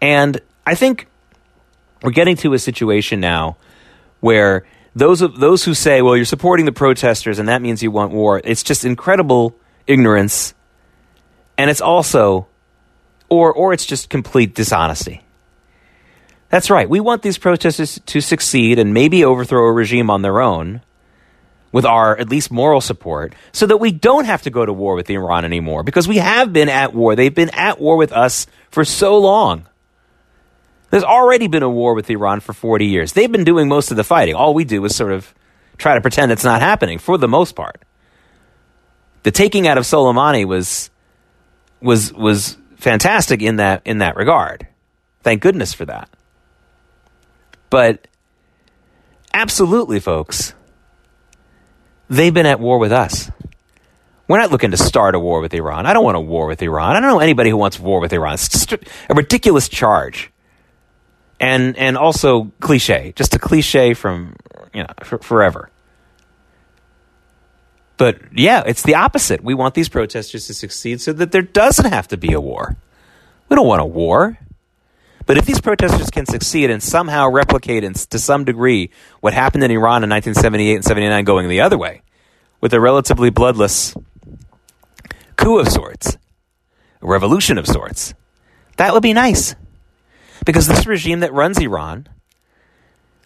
And 0.01 0.39
I 0.65 0.75
think 0.75 1.07
we're 2.03 2.11
getting 2.11 2.35
to 2.37 2.53
a 2.53 2.59
situation 2.59 3.19
now 3.19 3.57
where 4.19 4.65
those 4.95 5.19
those 5.19 5.63
who 5.65 5.73
say, 5.73 6.01
"Well, 6.01 6.15
you're 6.15 6.25
supporting 6.25 6.65
the 6.65 6.71
protesters, 6.71 7.39
and 7.39 7.49
that 7.49 7.61
means 7.61 7.83
you 7.83 7.91
want 7.91 8.11
war," 8.11 8.41
it's 8.43 8.63
just 8.63 8.85
incredible 8.85 9.55
ignorance, 9.87 10.53
and 11.57 11.69
it's 11.69 11.81
also, 11.81 12.47
or 13.29 13.53
or 13.53 13.73
it's 13.73 13.85
just 13.85 14.09
complete 14.09 14.55
dishonesty. 14.55 15.21
That's 16.49 16.69
right. 16.69 16.89
We 16.89 16.99
want 16.99 17.21
these 17.21 17.37
protesters 17.37 17.99
to 18.05 18.21
succeed 18.21 18.79
and 18.79 18.93
maybe 18.93 19.25
overthrow 19.25 19.65
a 19.65 19.71
regime 19.73 20.09
on 20.09 20.21
their 20.21 20.39
own 20.39 20.81
with 21.71 21.85
our 21.85 22.17
at 22.17 22.29
least 22.29 22.51
moral 22.51 22.79
support 22.79 23.35
so 23.51 23.65
that 23.65 23.77
we 23.77 23.91
don't 23.91 24.23
have 24.23 24.43
to 24.43 24.49
go 24.49 24.65
to 24.65 24.71
war 24.71 24.95
with 24.95 25.09
Iran 25.09 25.43
anymore 25.43 25.83
because 25.83 26.07
we 26.07 26.17
have 26.17 26.53
been 26.53 26.69
at 26.69 26.93
war. 26.93 27.15
They've 27.17 27.35
been 27.35 27.49
at 27.49 27.81
war 27.81 27.97
with 27.97 28.13
us 28.13 28.47
for 28.71 28.85
so 28.85 29.17
long. 29.17 29.67
There's 30.95 31.03
already 31.03 31.47
been 31.47 31.61
a 31.61 31.69
war 31.69 31.93
with 31.93 32.09
Iran 32.09 32.39
for 32.39 32.53
40 32.53 32.85
years. 32.85 33.11
They've 33.11 33.29
been 33.29 33.43
doing 33.43 33.67
most 33.67 33.91
of 33.91 33.97
the 33.97 34.03
fighting. 34.05 34.33
All 34.33 34.53
we 34.53 34.63
do 34.63 34.85
is 34.85 34.95
sort 34.95 35.11
of 35.11 35.35
try 35.77 35.95
to 35.95 35.99
pretend 35.99 36.31
it's 36.31 36.45
not 36.45 36.61
happening 36.61 36.99
for 36.99 37.17
the 37.17 37.27
most 37.27 37.53
part. 37.53 37.83
The 39.23 39.31
taking 39.31 39.67
out 39.67 39.77
of 39.77 39.83
Soleimani 39.83 40.45
was 40.45 40.89
was 41.81 42.13
was 42.13 42.55
fantastic 42.77 43.41
in 43.41 43.57
that 43.57 43.81
in 43.83 43.97
that 43.97 44.15
regard. 44.15 44.67
Thank 45.21 45.41
goodness 45.41 45.73
for 45.73 45.83
that. 45.83 46.09
But 47.69 48.07
absolutely 49.33 49.99
folks, 49.99 50.53
they've 52.09 52.33
been 52.33 52.45
at 52.45 52.61
war 52.61 52.79
with 52.79 52.93
us. 52.93 53.29
We're 54.29 54.39
not 54.39 54.49
looking 54.49 54.71
to 54.71 54.77
start 54.77 55.13
a 55.13 55.19
war 55.19 55.41
with 55.41 55.53
Iran. 55.53 55.87
I 55.87 55.91
don't 55.91 56.05
want 56.05 56.15
a 56.15 56.21
war 56.21 56.47
with 56.47 56.61
Iran. 56.61 56.95
I 56.95 57.01
don't 57.01 57.09
know 57.09 57.19
anybody 57.19 57.49
who 57.49 57.57
wants 57.57 57.81
war 57.81 57.99
with 57.99 58.13
Iran. 58.13 58.35
It's 58.35 58.65
a 58.71 59.13
ridiculous 59.13 59.67
charge 59.67 60.31
and 61.39 61.77
and 61.77 61.97
also 61.97 62.51
cliche, 62.59 63.13
just 63.15 63.35
a 63.35 63.39
cliche 63.39 63.93
from 63.93 64.35
you 64.73 64.83
know 64.83 64.89
for, 65.03 65.17
forever. 65.19 65.69
But 67.97 68.19
yeah, 68.33 68.63
it's 68.65 68.83
the 68.83 68.95
opposite. 68.95 69.43
We 69.43 69.53
want 69.53 69.73
these 69.73 69.89
protesters 69.89 70.47
to 70.47 70.53
succeed 70.53 71.01
so 71.01 71.13
that 71.13 71.31
there 71.31 71.41
doesn't 71.41 71.91
have 71.91 72.07
to 72.09 72.17
be 72.17 72.33
a 72.33 72.41
war. 72.41 72.75
We 73.47 73.55
don't 73.55 73.67
want 73.67 73.81
a 73.81 73.85
war. 73.85 74.37
But 75.25 75.37
if 75.37 75.45
these 75.45 75.59
protesters 75.59 76.11
can 76.11 76.25
succeed 76.25 76.69
and 76.69 76.83
somehow 76.83 77.29
replicate 77.29 77.83
in, 77.83 77.93
to 77.93 78.19
some 78.19 78.43
degree 78.43 78.91
what 79.21 79.33
happened 79.33 79.63
in 79.63 79.71
Iran 79.71 80.03
in 80.03 80.09
1978 80.09 80.75
and 80.75 80.83
79 80.83 81.25
going 81.25 81.49
the 81.49 81.61
other 81.61 81.77
way, 81.77 82.01
with 82.61 82.73
a 82.73 82.79
relatively 82.79 83.31
bloodless 83.31 83.95
coup 85.35 85.57
of 85.57 85.67
sorts, 85.69 86.17
a 87.01 87.07
revolution 87.07 87.57
of 87.57 87.65
sorts, 87.65 88.13
that 88.77 88.93
would 88.93 89.03
be 89.03 89.13
nice. 89.13 89.55
Because 90.45 90.67
this 90.67 90.85
regime 90.85 91.21
that 91.21 91.33
runs 91.33 91.59
Iran, 91.59 92.07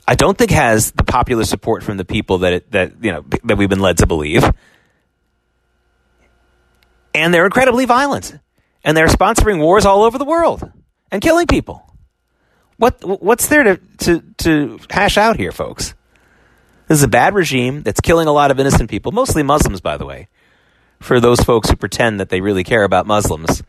I 0.07 0.15
don't 0.15 0.37
think 0.37 0.51
has 0.51 0.91
the 0.91 1.03
popular 1.03 1.43
support 1.43 1.83
from 1.83 1.97
the 1.97 2.05
people 2.05 2.39
that 2.39 2.53
it, 2.53 2.71
that 2.71 3.03
you 3.03 3.11
know 3.11 3.23
that 3.43 3.57
we've 3.57 3.69
been 3.69 3.79
led 3.81 3.99
to 3.99 4.07
believe. 4.07 4.49
And 7.13 7.33
they're 7.33 7.45
incredibly 7.45 7.85
violent, 7.85 8.39
and 8.83 8.95
they're 8.95 9.07
sponsoring 9.07 9.59
wars 9.59 9.85
all 9.85 10.03
over 10.03 10.17
the 10.17 10.25
world 10.25 10.71
and 11.11 11.21
killing 11.21 11.45
people. 11.45 11.85
What 12.77 13.21
what's 13.21 13.47
there 13.47 13.63
to 13.63 13.77
to 13.77 14.21
to 14.37 14.79
hash 14.89 15.17
out 15.17 15.37
here, 15.37 15.51
folks? 15.51 15.93
This 16.87 16.97
is 16.97 17.03
a 17.03 17.09
bad 17.09 17.35
regime 17.35 17.83
that's 17.83 18.01
killing 18.01 18.27
a 18.27 18.31
lot 18.31 18.49
of 18.49 18.59
innocent 18.59 18.89
people, 18.89 19.11
mostly 19.11 19.43
Muslims, 19.43 19.79
by 19.79 19.97
the 19.97 20.05
way. 20.05 20.27
For 20.99 21.19
those 21.19 21.39
folks 21.39 21.69
who 21.69 21.75
pretend 21.75 22.19
that 22.19 22.29
they 22.29 22.41
really 22.41 22.63
care 22.63 22.83
about 22.83 23.05
Muslims, 23.05 23.61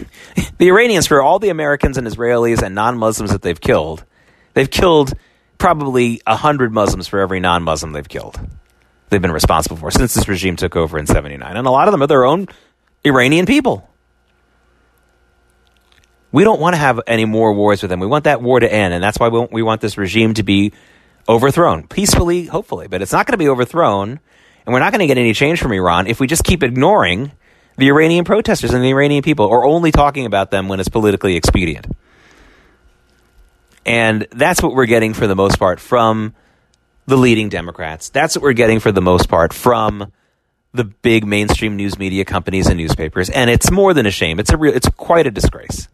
the 0.58 0.68
Iranians, 0.68 1.06
for 1.06 1.22
all 1.22 1.38
the 1.38 1.50
Americans 1.50 1.98
and 1.98 2.06
Israelis 2.06 2.62
and 2.62 2.74
non 2.74 2.98
Muslims 2.98 3.32
that 3.32 3.42
they've 3.42 3.60
killed, 3.60 4.04
they've 4.54 4.70
killed 4.70 5.14
probably 5.58 6.20
100 6.26 6.72
Muslims 6.72 7.08
for 7.08 7.20
every 7.20 7.40
non 7.40 7.62
Muslim 7.62 7.92
they've 7.92 8.08
killed. 8.08 8.38
They've 9.10 9.22
been 9.22 9.32
responsible 9.32 9.76
for 9.76 9.90
since 9.90 10.14
this 10.14 10.26
regime 10.26 10.56
took 10.56 10.74
over 10.74 10.98
in 10.98 11.06
79. 11.06 11.56
And 11.56 11.66
a 11.66 11.70
lot 11.70 11.86
of 11.86 11.92
them 11.92 12.02
are 12.02 12.06
their 12.06 12.24
own 12.24 12.48
Iranian 13.04 13.46
people. 13.46 13.88
We 16.32 16.44
don't 16.44 16.60
want 16.60 16.74
to 16.74 16.78
have 16.78 16.98
any 17.06 17.26
more 17.26 17.52
wars 17.52 17.82
with 17.82 17.90
them. 17.90 18.00
We 18.00 18.06
want 18.06 18.24
that 18.24 18.40
war 18.40 18.58
to 18.58 18.72
end. 18.72 18.94
And 18.94 19.04
that's 19.04 19.18
why 19.18 19.28
we 19.28 19.62
want 19.62 19.82
this 19.82 19.98
regime 19.98 20.32
to 20.34 20.42
be 20.42 20.72
overthrown 21.28 21.86
peacefully, 21.86 22.46
hopefully. 22.46 22.88
But 22.88 23.02
it's 23.02 23.12
not 23.12 23.26
going 23.26 23.34
to 23.34 23.38
be 23.38 23.50
overthrown. 23.50 24.18
And 24.64 24.72
we're 24.72 24.80
not 24.80 24.92
going 24.92 25.00
to 25.00 25.06
get 25.06 25.18
any 25.18 25.34
change 25.34 25.60
from 25.60 25.72
Iran 25.72 26.06
if 26.06 26.18
we 26.18 26.26
just 26.26 26.42
keep 26.42 26.62
ignoring 26.62 27.32
the 27.82 27.88
Iranian 27.88 28.24
protesters 28.24 28.72
and 28.72 28.84
the 28.84 28.90
Iranian 28.90 29.24
people, 29.24 29.44
or 29.44 29.64
only 29.64 29.90
talking 29.90 30.24
about 30.24 30.52
them 30.52 30.68
when 30.68 30.78
it's 30.78 30.88
politically 30.88 31.34
expedient. 31.34 31.88
And 33.84 34.28
that's 34.30 34.62
what 34.62 34.72
we're 34.72 34.86
getting 34.86 35.14
for 35.14 35.26
the 35.26 35.34
most 35.34 35.58
part 35.58 35.80
from 35.80 36.32
the 37.06 37.16
leading 37.16 37.48
Democrats. 37.48 38.08
That's 38.08 38.36
what 38.36 38.44
we're 38.44 38.52
getting 38.52 38.78
for 38.78 38.92
the 38.92 39.00
most 39.00 39.28
part 39.28 39.52
from 39.52 40.12
the 40.72 40.84
big 40.84 41.26
mainstream 41.26 41.74
news 41.74 41.98
media 41.98 42.24
companies 42.24 42.68
and 42.68 42.76
newspapers. 42.76 43.28
And 43.30 43.50
it's 43.50 43.68
more 43.68 43.92
than 43.94 44.06
a 44.06 44.12
shame. 44.12 44.38
It's 44.38 44.52
a 44.52 44.56
real, 44.56 44.72
it's 44.72 44.88
quite 44.90 45.26
a 45.26 45.32
disgrace. 45.32 45.88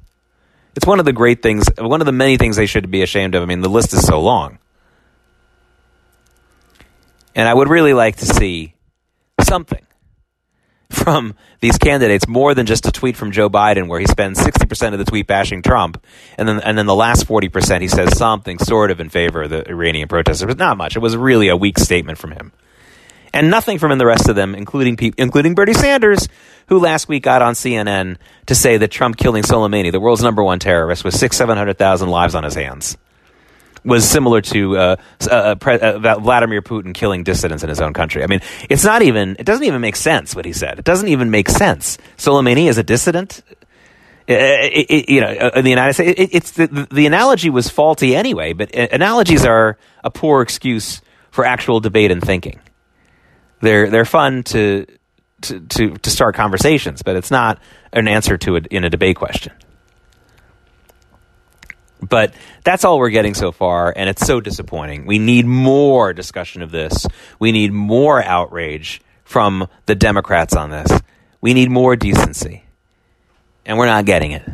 It's 0.76 0.84
one 0.84 0.98
of 0.98 1.06
the 1.06 1.14
great 1.14 1.40
things, 1.42 1.68
one 1.78 2.02
of 2.02 2.06
the 2.06 2.12
many 2.12 2.36
things 2.36 2.56
they 2.56 2.66
should 2.66 2.90
be 2.90 3.00
ashamed 3.00 3.34
of. 3.34 3.42
I 3.42 3.46
mean, 3.46 3.62
the 3.62 3.70
list 3.70 3.94
is 3.94 4.06
so 4.06 4.20
long. 4.20 4.58
And 7.34 7.48
I 7.48 7.54
would 7.54 7.70
really 7.70 7.94
like 7.94 8.16
to 8.16 8.26
see 8.26 8.74
something 9.40 9.86
from 10.90 11.34
these 11.60 11.76
candidates 11.76 12.26
more 12.26 12.54
than 12.54 12.66
just 12.66 12.86
a 12.86 12.92
tweet 12.92 13.16
from 13.16 13.30
Joe 13.30 13.50
Biden 13.50 13.88
where 13.88 14.00
he 14.00 14.06
spends 14.06 14.40
60% 14.40 14.92
of 14.92 14.98
the 14.98 15.04
tweet 15.04 15.26
bashing 15.26 15.62
Trump 15.62 16.02
and 16.38 16.48
then 16.48 16.60
and 16.60 16.78
then 16.78 16.86
the 16.86 16.94
last 16.94 17.26
40% 17.26 17.82
he 17.82 17.88
says 17.88 18.16
something 18.16 18.58
sort 18.58 18.90
of 18.90 19.00
in 19.00 19.10
favor 19.10 19.42
of 19.42 19.50
the 19.50 19.68
Iranian 19.68 20.08
protesters 20.08 20.46
but 20.46 20.58
not 20.58 20.76
much. 20.76 20.96
It 20.96 21.00
was 21.00 21.16
really 21.16 21.48
a 21.48 21.56
weak 21.56 21.78
statement 21.78 22.18
from 22.18 22.32
him. 22.32 22.52
And 23.34 23.50
nothing 23.50 23.78
from 23.78 23.96
the 23.98 24.06
rest 24.06 24.28
of 24.28 24.36
them 24.36 24.54
including 24.54 24.98
including 25.18 25.54
Bernie 25.54 25.74
Sanders 25.74 26.28
who 26.68 26.78
last 26.78 27.08
week 27.08 27.22
got 27.22 27.42
on 27.42 27.54
CNN 27.54 28.16
to 28.46 28.54
say 28.54 28.78
that 28.78 28.90
Trump 28.90 29.18
killing 29.18 29.42
Soleimani 29.42 29.92
the 29.92 30.00
world's 30.00 30.22
number 30.22 30.42
one 30.42 30.58
terrorist 30.58 31.04
with 31.04 31.14
6 31.14 31.36
700,000 31.36 32.08
lives 32.08 32.34
on 32.34 32.44
his 32.44 32.54
hands 32.54 32.96
was 33.88 34.08
similar 34.08 34.40
to 34.42 34.76
uh, 34.76 34.96
uh, 35.30 35.56
uh, 35.60 36.18
Vladimir 36.18 36.62
Putin 36.62 36.94
killing 36.94 37.24
dissidents 37.24 37.62
in 37.62 37.68
his 37.68 37.80
own 37.80 37.94
country. 37.94 38.22
I 38.22 38.26
mean, 38.26 38.40
it's 38.68 38.84
not 38.84 39.02
even, 39.02 39.36
it 39.38 39.46
doesn't 39.46 39.64
even 39.64 39.80
make 39.80 39.96
sense 39.96 40.36
what 40.36 40.44
he 40.44 40.52
said. 40.52 40.78
It 40.78 40.84
doesn't 40.84 41.08
even 41.08 41.30
make 41.30 41.48
sense. 41.48 41.98
Soleimani 42.16 42.68
is 42.68 42.78
a 42.78 42.82
dissident. 42.82 43.42
It, 44.26 44.34
it, 44.34 44.90
it, 44.90 45.08
you 45.08 45.20
know, 45.22 45.28
uh, 45.28 45.50
in 45.56 45.64
the 45.64 45.70
United 45.70 45.94
States, 45.94 46.14
it's 46.32 46.50
the, 46.52 46.86
the 46.90 47.06
analogy 47.06 47.48
was 47.48 47.70
faulty 47.70 48.14
anyway, 48.14 48.52
but 48.52 48.76
uh, 48.76 48.88
analogies 48.92 49.46
are 49.46 49.78
a 50.04 50.10
poor 50.10 50.42
excuse 50.42 51.00
for 51.30 51.46
actual 51.46 51.80
debate 51.80 52.10
and 52.10 52.22
thinking. 52.22 52.60
They're, 53.60 53.88
they're 53.88 54.04
fun 54.04 54.42
to, 54.44 54.86
to, 55.42 55.60
to, 55.60 55.96
to 55.96 56.10
start 56.10 56.34
conversations, 56.34 57.02
but 57.02 57.16
it's 57.16 57.30
not 57.30 57.58
an 57.92 58.06
answer 58.06 58.36
to 58.36 58.56
it 58.56 58.66
in 58.66 58.84
a 58.84 58.90
debate 58.90 59.16
question. 59.16 59.52
But 62.00 62.34
that's 62.64 62.84
all 62.84 62.98
we're 62.98 63.10
getting 63.10 63.34
so 63.34 63.50
far, 63.50 63.92
and 63.94 64.08
it's 64.08 64.24
so 64.24 64.40
disappointing. 64.40 65.06
We 65.06 65.18
need 65.18 65.46
more 65.46 66.12
discussion 66.12 66.62
of 66.62 66.70
this. 66.70 67.06
We 67.38 67.52
need 67.52 67.72
more 67.72 68.22
outrage 68.22 69.00
from 69.24 69.68
the 69.86 69.94
Democrats 69.94 70.54
on 70.54 70.70
this. 70.70 70.90
We 71.40 71.54
need 71.54 71.70
more 71.70 71.96
decency. 71.96 72.64
And 73.66 73.76
we're 73.78 73.86
not 73.86 74.04
getting 74.04 74.32
it. 74.32 74.48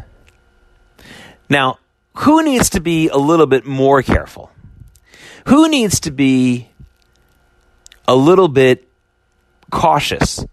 Now, 1.48 1.78
who 2.16 2.42
needs 2.42 2.70
to 2.70 2.80
be 2.80 3.09
a 3.09 3.16
little 3.16 3.46
bit 3.46 3.64
more 3.64 4.02
careful? 4.02 4.50
Who 5.46 5.68
needs 5.68 6.00
to 6.00 6.11
be 6.11 6.70
a 8.09 8.16
little 8.16 8.48
bit 8.48 8.88
cautious 9.70 10.44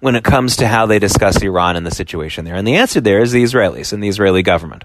when 0.00 0.16
it 0.16 0.24
comes 0.24 0.56
to 0.56 0.66
how 0.66 0.86
they 0.86 0.98
discuss 0.98 1.42
Iran 1.42 1.76
and 1.76 1.86
the 1.86 1.90
situation 1.90 2.44
there? 2.44 2.54
And 2.54 2.66
the 2.66 2.76
answer 2.76 3.00
there 3.00 3.20
is 3.20 3.32
the 3.32 3.42
Israelis 3.42 3.92
and 3.92 4.02
the 4.02 4.08
Israeli 4.08 4.42
government. 4.42 4.84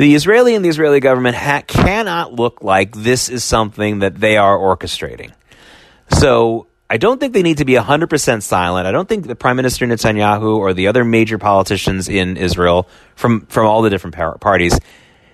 The 0.00 0.14
Israeli 0.14 0.54
and 0.54 0.64
the 0.64 0.70
Israeli 0.70 0.98
government 0.98 1.36
ha- 1.36 1.60
cannot 1.66 2.32
look 2.32 2.62
like 2.62 2.94
this 2.96 3.28
is 3.28 3.44
something 3.44 3.98
that 3.98 4.18
they 4.18 4.38
are 4.38 4.56
orchestrating. 4.56 5.30
So 6.08 6.68
I 6.88 6.96
don't 6.96 7.20
think 7.20 7.34
they 7.34 7.42
need 7.42 7.58
to 7.58 7.66
be 7.66 7.74
100% 7.74 8.42
silent. 8.42 8.86
I 8.86 8.92
don't 8.92 9.06
think 9.06 9.26
the 9.26 9.36
Prime 9.36 9.56
Minister 9.56 9.84
Netanyahu 9.84 10.56
or 10.56 10.72
the 10.72 10.86
other 10.86 11.04
major 11.04 11.36
politicians 11.36 12.08
in 12.08 12.38
Israel 12.38 12.88
from, 13.14 13.44
from 13.44 13.66
all 13.66 13.82
the 13.82 13.90
different 13.90 14.16
par- 14.16 14.38
parties 14.38 14.80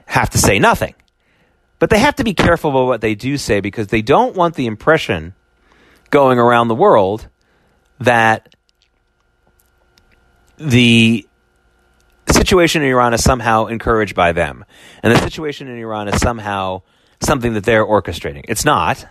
have 0.06 0.30
to 0.30 0.38
say 0.38 0.58
nothing. 0.58 0.96
But 1.78 1.90
they 1.90 2.00
have 2.00 2.16
to 2.16 2.24
be 2.24 2.34
careful 2.34 2.70
about 2.70 2.86
what 2.86 3.00
they 3.00 3.14
do 3.14 3.38
say 3.38 3.60
because 3.60 3.86
they 3.86 4.02
don't 4.02 4.34
want 4.34 4.56
the 4.56 4.66
impression 4.66 5.34
going 6.10 6.40
around 6.40 6.66
the 6.66 6.74
world 6.74 7.28
that 8.00 8.52
the 10.58 11.24
situation 12.32 12.82
in 12.82 12.88
Iran 12.88 13.14
is 13.14 13.22
somehow 13.22 13.66
encouraged 13.66 14.14
by 14.14 14.32
them. 14.32 14.64
And 15.02 15.14
the 15.14 15.20
situation 15.20 15.68
in 15.68 15.78
Iran 15.78 16.08
is 16.08 16.20
somehow 16.20 16.82
something 17.20 17.54
that 17.54 17.64
they're 17.64 17.84
orchestrating. 17.84 18.44
It's 18.48 18.64
not. 18.64 19.06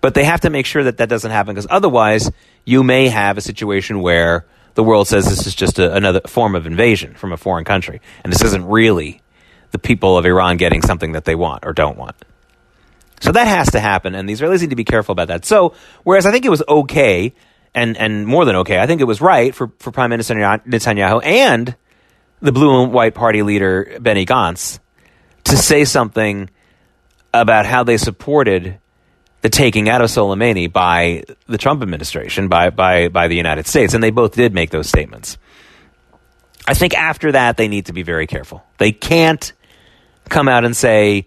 But 0.00 0.14
they 0.14 0.24
have 0.24 0.42
to 0.42 0.50
make 0.50 0.66
sure 0.66 0.84
that 0.84 0.98
that 0.98 1.08
doesn't 1.08 1.30
happen 1.30 1.54
because 1.54 1.66
otherwise 1.70 2.30
you 2.64 2.82
may 2.82 3.08
have 3.08 3.38
a 3.38 3.40
situation 3.40 4.00
where 4.00 4.46
the 4.74 4.82
world 4.82 5.08
says 5.08 5.26
this 5.26 5.46
is 5.46 5.54
just 5.54 5.78
a, 5.78 5.94
another 5.94 6.20
form 6.26 6.54
of 6.54 6.66
invasion 6.66 7.14
from 7.14 7.32
a 7.32 7.36
foreign 7.36 7.64
country. 7.64 8.00
And 8.22 8.32
this 8.32 8.42
isn't 8.42 8.66
really 8.66 9.22
the 9.70 9.78
people 9.78 10.18
of 10.18 10.26
Iran 10.26 10.56
getting 10.56 10.82
something 10.82 11.12
that 11.12 11.24
they 11.24 11.34
want 11.34 11.64
or 11.64 11.72
don't 11.72 11.96
want. 11.96 12.16
So 13.20 13.32
that 13.32 13.46
has 13.46 13.70
to 13.70 13.80
happen, 13.80 14.14
and 14.14 14.28
the 14.28 14.34
Israelis 14.34 14.60
need 14.60 14.70
to 14.70 14.76
be 14.76 14.84
careful 14.84 15.12
about 15.12 15.28
that. 15.28 15.46
So, 15.46 15.74
whereas 16.02 16.26
I 16.26 16.30
think 16.30 16.44
it 16.44 16.50
was 16.50 16.62
okay, 16.68 17.32
and, 17.74 17.96
and 17.96 18.26
more 18.26 18.44
than 18.44 18.56
okay, 18.56 18.78
I 18.78 18.86
think 18.86 19.00
it 19.00 19.04
was 19.04 19.20
right 19.20 19.54
for, 19.54 19.72
for 19.78 19.90
Prime 19.90 20.10
Minister 20.10 20.34
Netanyahu 20.34 21.24
and 21.24 21.74
the 22.40 22.52
blue 22.52 22.82
and 22.82 22.92
white 22.92 23.14
party 23.14 23.42
leader 23.42 23.98
Benny 24.00 24.26
Gantz 24.26 24.78
to 25.44 25.56
say 25.56 25.84
something 25.84 26.50
about 27.32 27.66
how 27.66 27.82
they 27.82 27.96
supported 27.96 28.78
the 29.42 29.50
taking 29.50 29.88
out 29.88 30.00
of 30.00 30.08
Soleimani 30.08 30.72
by 30.72 31.24
the 31.46 31.58
Trump 31.58 31.82
administration, 31.82 32.48
by, 32.48 32.70
by, 32.70 33.08
by 33.08 33.28
the 33.28 33.36
United 33.36 33.66
States. 33.66 33.92
And 33.92 34.02
they 34.02 34.10
both 34.10 34.34
did 34.34 34.54
make 34.54 34.70
those 34.70 34.88
statements. 34.88 35.36
I 36.66 36.74
think 36.74 36.94
after 36.94 37.32
that, 37.32 37.58
they 37.58 37.68
need 37.68 37.86
to 37.86 37.92
be 37.92 38.02
very 38.02 38.26
careful. 38.26 38.64
They 38.78 38.92
can't 38.92 39.52
come 40.30 40.48
out 40.48 40.64
and 40.64 40.74
say, 40.74 41.26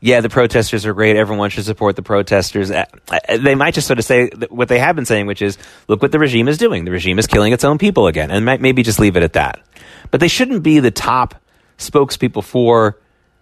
yeah, 0.00 0.20
the 0.20 0.28
protesters 0.28 0.86
are 0.86 0.94
great. 0.94 1.16
Everyone 1.16 1.50
should 1.50 1.64
support 1.64 1.96
the 1.96 2.02
protesters. 2.02 2.70
Uh, 2.70 2.84
they 3.36 3.56
might 3.56 3.74
just 3.74 3.88
sort 3.88 3.98
of 3.98 4.04
say 4.04 4.30
what 4.48 4.68
they 4.68 4.78
have 4.78 4.94
been 4.94 5.04
saying, 5.04 5.26
which 5.26 5.42
is, 5.42 5.58
look 5.88 6.00
what 6.02 6.12
the 6.12 6.20
regime 6.20 6.46
is 6.46 6.56
doing. 6.56 6.84
The 6.84 6.92
regime 6.92 7.18
is 7.18 7.26
killing 7.26 7.52
its 7.52 7.64
own 7.64 7.78
people 7.78 8.06
again, 8.06 8.30
and 8.30 8.44
might 8.44 8.60
maybe 8.60 8.84
just 8.84 9.00
leave 9.00 9.16
it 9.16 9.24
at 9.24 9.32
that. 9.32 9.60
But 10.10 10.20
they 10.20 10.28
shouldn't 10.28 10.62
be 10.62 10.78
the 10.78 10.92
top 10.92 11.34
spokespeople 11.78 12.44
for 12.44 12.96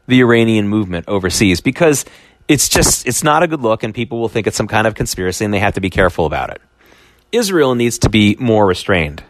the 0.07 0.21
Iranian 0.21 0.69
movement 0.69 1.09
overseas 1.09 1.61
because 1.61 2.07
it's 2.49 2.69
just 2.69 3.07
it's 3.07 3.23
not 3.23 3.43
a 3.43 3.49
good 3.49 3.61
look, 3.61 3.83
and 3.83 3.95
people 3.95 4.19
will 4.19 4.29
think 4.29 4.47
it's 4.47 4.57
some 4.57 4.69
kind 4.69 4.87
of 4.87 4.95
conspiracy, 4.95 5.45
and 5.45 5.53
they 5.53 5.59
have 5.59 5.75
to 5.75 5.81
be 5.83 5.91
careful 5.91 6.25
about 6.25 6.51
it. 6.51 6.63
Israel 7.33 7.75
needs 7.75 7.99
to 7.99 8.09
be 8.09 8.35
more 8.39 8.65
restrained 8.67 9.23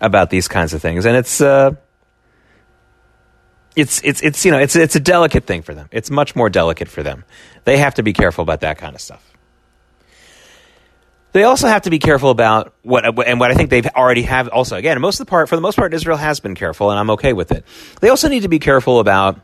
about 0.00 0.30
these 0.30 0.46
kinds 0.46 0.74
of 0.74 0.80
things, 0.80 1.06
and 1.06 1.16
it's. 1.16 1.40
Uh, 1.40 1.72
it's 3.76 4.00
it's 4.02 4.22
it's 4.22 4.44
you 4.44 4.50
know 4.50 4.58
it's 4.58 4.74
it's 4.74 4.96
a 4.96 5.00
delicate 5.00 5.44
thing 5.44 5.62
for 5.62 5.74
them. 5.74 5.88
It's 5.92 6.10
much 6.10 6.34
more 6.34 6.48
delicate 6.48 6.88
for 6.88 7.02
them. 7.02 7.24
They 7.64 7.76
have 7.76 7.94
to 7.94 8.02
be 8.02 8.14
careful 8.14 8.42
about 8.42 8.60
that 8.60 8.78
kind 8.78 8.94
of 8.94 9.00
stuff. 9.00 9.22
They 11.32 11.44
also 11.44 11.68
have 11.68 11.82
to 11.82 11.90
be 11.90 11.98
careful 11.98 12.30
about 12.30 12.72
what 12.82 13.04
and 13.26 13.38
what 13.38 13.50
I 13.50 13.54
think 13.54 13.68
they've 13.68 13.86
already 13.86 14.22
have 14.22 14.48
also 14.48 14.76
again 14.76 14.98
most 15.02 15.20
of 15.20 15.26
the 15.26 15.30
part 15.30 15.50
for 15.50 15.56
the 15.56 15.60
most 15.60 15.76
part 15.76 15.92
Israel 15.92 16.16
has 16.16 16.40
been 16.40 16.54
careful 16.54 16.90
and 16.90 16.98
I'm 16.98 17.10
okay 17.10 17.34
with 17.34 17.52
it. 17.52 17.64
They 18.00 18.08
also 18.08 18.28
need 18.28 18.42
to 18.42 18.48
be 18.48 18.58
careful 18.58 18.98
about 18.98 19.38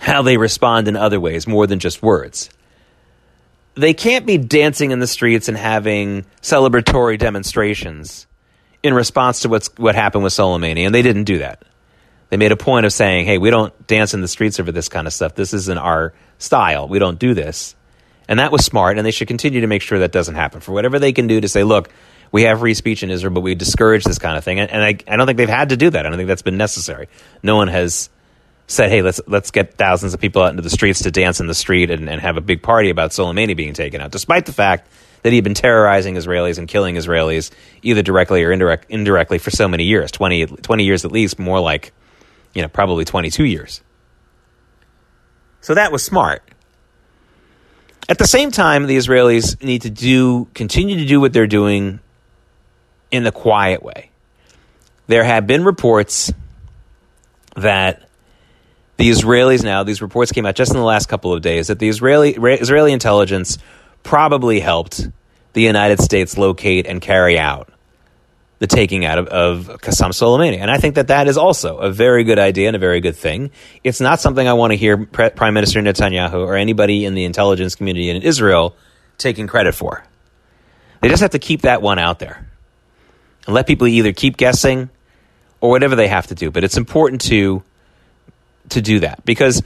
how 0.00 0.22
they 0.22 0.36
respond 0.36 0.88
in 0.88 0.96
other 0.96 1.20
ways 1.20 1.46
more 1.46 1.68
than 1.68 1.78
just 1.78 2.02
words. 2.02 2.50
They 3.76 3.94
can't 3.94 4.26
be 4.26 4.38
dancing 4.38 4.90
in 4.90 4.98
the 4.98 5.06
streets 5.06 5.48
and 5.48 5.56
having 5.56 6.26
celebratory 6.42 7.18
demonstrations 7.18 8.26
in 8.82 8.94
response 8.94 9.40
to 9.40 9.48
what's 9.48 9.68
what 9.76 9.94
happened 9.94 10.24
with 10.24 10.32
Soleimani 10.32 10.84
and 10.84 10.92
they 10.92 11.02
didn't 11.02 11.24
do 11.24 11.38
that. 11.38 11.62
They 12.30 12.36
made 12.36 12.52
a 12.52 12.56
point 12.56 12.86
of 12.86 12.92
saying, 12.92 13.26
hey, 13.26 13.38
we 13.38 13.50
don't 13.50 13.86
dance 13.86 14.14
in 14.14 14.20
the 14.20 14.28
streets 14.28 14.58
over 14.58 14.72
this 14.72 14.88
kind 14.88 15.06
of 15.06 15.12
stuff. 15.12 15.34
This 15.34 15.54
isn't 15.54 15.78
our 15.78 16.12
style. 16.38 16.88
We 16.88 16.98
don't 16.98 17.18
do 17.18 17.34
this. 17.34 17.76
And 18.28 18.38
that 18.38 18.50
was 18.50 18.64
smart, 18.64 18.96
and 18.96 19.06
they 19.06 19.10
should 19.10 19.28
continue 19.28 19.60
to 19.60 19.66
make 19.66 19.82
sure 19.82 19.98
that 19.98 20.12
doesn't 20.12 20.34
happen. 20.34 20.60
For 20.60 20.72
whatever 20.72 20.98
they 20.98 21.12
can 21.12 21.26
do 21.26 21.40
to 21.40 21.48
say, 21.48 21.62
look, 21.62 21.90
we 22.32 22.42
have 22.42 22.58
free 22.58 22.74
speech 22.74 23.02
in 23.02 23.10
Israel, 23.10 23.32
but 23.32 23.42
we 23.42 23.54
discourage 23.54 24.04
this 24.04 24.18
kind 24.18 24.36
of 24.36 24.44
thing. 24.44 24.58
And, 24.58 24.70
and 24.70 24.82
I, 24.82 24.98
I 25.06 25.16
don't 25.16 25.26
think 25.26 25.36
they've 25.36 25.48
had 25.48 25.68
to 25.68 25.76
do 25.76 25.90
that. 25.90 26.04
I 26.04 26.08
don't 26.08 26.18
think 26.18 26.28
that's 26.28 26.42
been 26.42 26.56
necessary. 26.56 27.08
No 27.42 27.56
one 27.56 27.68
has 27.68 28.08
said, 28.66 28.90
hey, 28.90 29.02
let's, 29.02 29.20
let's 29.26 29.50
get 29.50 29.74
thousands 29.74 30.14
of 30.14 30.20
people 30.20 30.42
out 30.42 30.50
into 30.50 30.62
the 30.62 30.70
streets 30.70 31.02
to 31.02 31.10
dance 31.10 31.38
in 31.38 31.46
the 31.46 31.54
street 31.54 31.90
and, 31.90 32.08
and 32.08 32.20
have 32.20 32.36
a 32.36 32.40
big 32.40 32.62
party 32.62 32.90
about 32.90 33.10
Soleimani 33.10 33.54
being 33.56 33.74
taken 33.74 34.00
out, 34.00 34.10
despite 34.10 34.46
the 34.46 34.52
fact 34.52 34.88
that 35.22 35.32
he'd 35.32 35.44
been 35.44 35.54
terrorizing 35.54 36.14
Israelis 36.14 36.58
and 36.58 36.66
killing 36.66 36.96
Israelis, 36.96 37.50
either 37.82 38.02
directly 38.02 38.42
or 38.42 38.52
indirect, 38.52 38.90
indirectly, 38.90 39.38
for 39.38 39.50
so 39.50 39.68
many 39.68 39.84
years 39.84 40.10
20, 40.10 40.46
20 40.46 40.84
years 40.84 41.04
at 41.04 41.12
least, 41.12 41.38
more 41.38 41.60
like 41.60 41.92
you 42.54 42.62
know, 42.62 42.68
probably 42.68 43.04
22 43.04 43.44
years. 43.44 43.82
So 45.60 45.74
that 45.74 45.92
was 45.92 46.02
smart. 46.02 46.42
At 48.08 48.18
the 48.18 48.26
same 48.26 48.50
time, 48.50 48.86
the 48.86 48.96
Israelis 48.96 49.62
need 49.62 49.82
to 49.82 49.90
do 49.90 50.46
continue 50.54 50.98
to 50.98 51.06
do 51.06 51.20
what 51.20 51.32
they're 51.32 51.46
doing 51.46 52.00
in 53.10 53.24
the 53.24 53.32
quiet 53.32 53.82
way. 53.82 54.10
There 55.06 55.24
have 55.24 55.46
been 55.46 55.64
reports 55.64 56.32
that 57.56 58.08
the 58.96 59.10
Israelis 59.10 59.64
now, 59.64 59.82
these 59.82 60.02
reports 60.02 60.32
came 60.32 60.46
out 60.46 60.54
just 60.54 60.70
in 60.70 60.76
the 60.76 60.84
last 60.84 61.08
couple 61.08 61.32
of 61.32 61.42
days, 61.42 61.68
that 61.68 61.78
the 61.78 61.88
Israeli 61.88 62.32
Israeli 62.32 62.92
intelligence 62.92 63.58
probably 64.02 64.60
helped 64.60 65.08
the 65.54 65.62
United 65.62 66.00
States 66.00 66.36
locate 66.36 66.86
and 66.86 67.00
carry 67.00 67.38
out 67.38 67.72
the 68.64 68.76
taking 68.76 69.04
out 69.04 69.18
of, 69.18 69.28
of 69.28 69.80
Qasem 69.82 70.10
Soleimani. 70.10 70.58
And 70.58 70.70
I 70.70 70.78
think 70.78 70.94
that 70.94 71.08
that 71.08 71.28
is 71.28 71.36
also 71.36 71.76
a 71.76 71.90
very 71.90 72.24
good 72.24 72.38
idea 72.38 72.68
and 72.68 72.76
a 72.76 72.78
very 72.78 73.00
good 73.00 73.14
thing. 73.14 73.50
It's 73.82 74.00
not 74.00 74.20
something 74.20 74.48
I 74.48 74.54
want 74.54 74.72
to 74.72 74.76
hear 74.76 75.04
Pre- 75.04 75.30
Prime 75.30 75.52
Minister 75.52 75.80
Netanyahu 75.80 76.46
or 76.46 76.56
anybody 76.56 77.04
in 77.04 77.14
the 77.14 77.24
intelligence 77.24 77.74
community 77.74 78.08
in 78.08 78.22
Israel 78.22 78.74
taking 79.18 79.46
credit 79.46 79.74
for. 79.74 80.02
They 81.02 81.08
just 81.08 81.20
have 81.20 81.32
to 81.32 81.38
keep 81.38 81.62
that 81.62 81.82
one 81.82 81.98
out 81.98 82.18
there 82.18 82.48
and 83.46 83.54
let 83.54 83.66
people 83.66 83.86
either 83.86 84.14
keep 84.14 84.38
guessing 84.38 84.88
or 85.60 85.68
whatever 85.68 85.94
they 85.94 86.08
have 86.08 86.28
to 86.28 86.34
do. 86.34 86.50
But 86.50 86.64
it's 86.64 86.78
important 86.78 87.20
to 87.22 87.62
to 88.70 88.80
do 88.80 89.00
that 89.00 89.22
because 89.26 89.62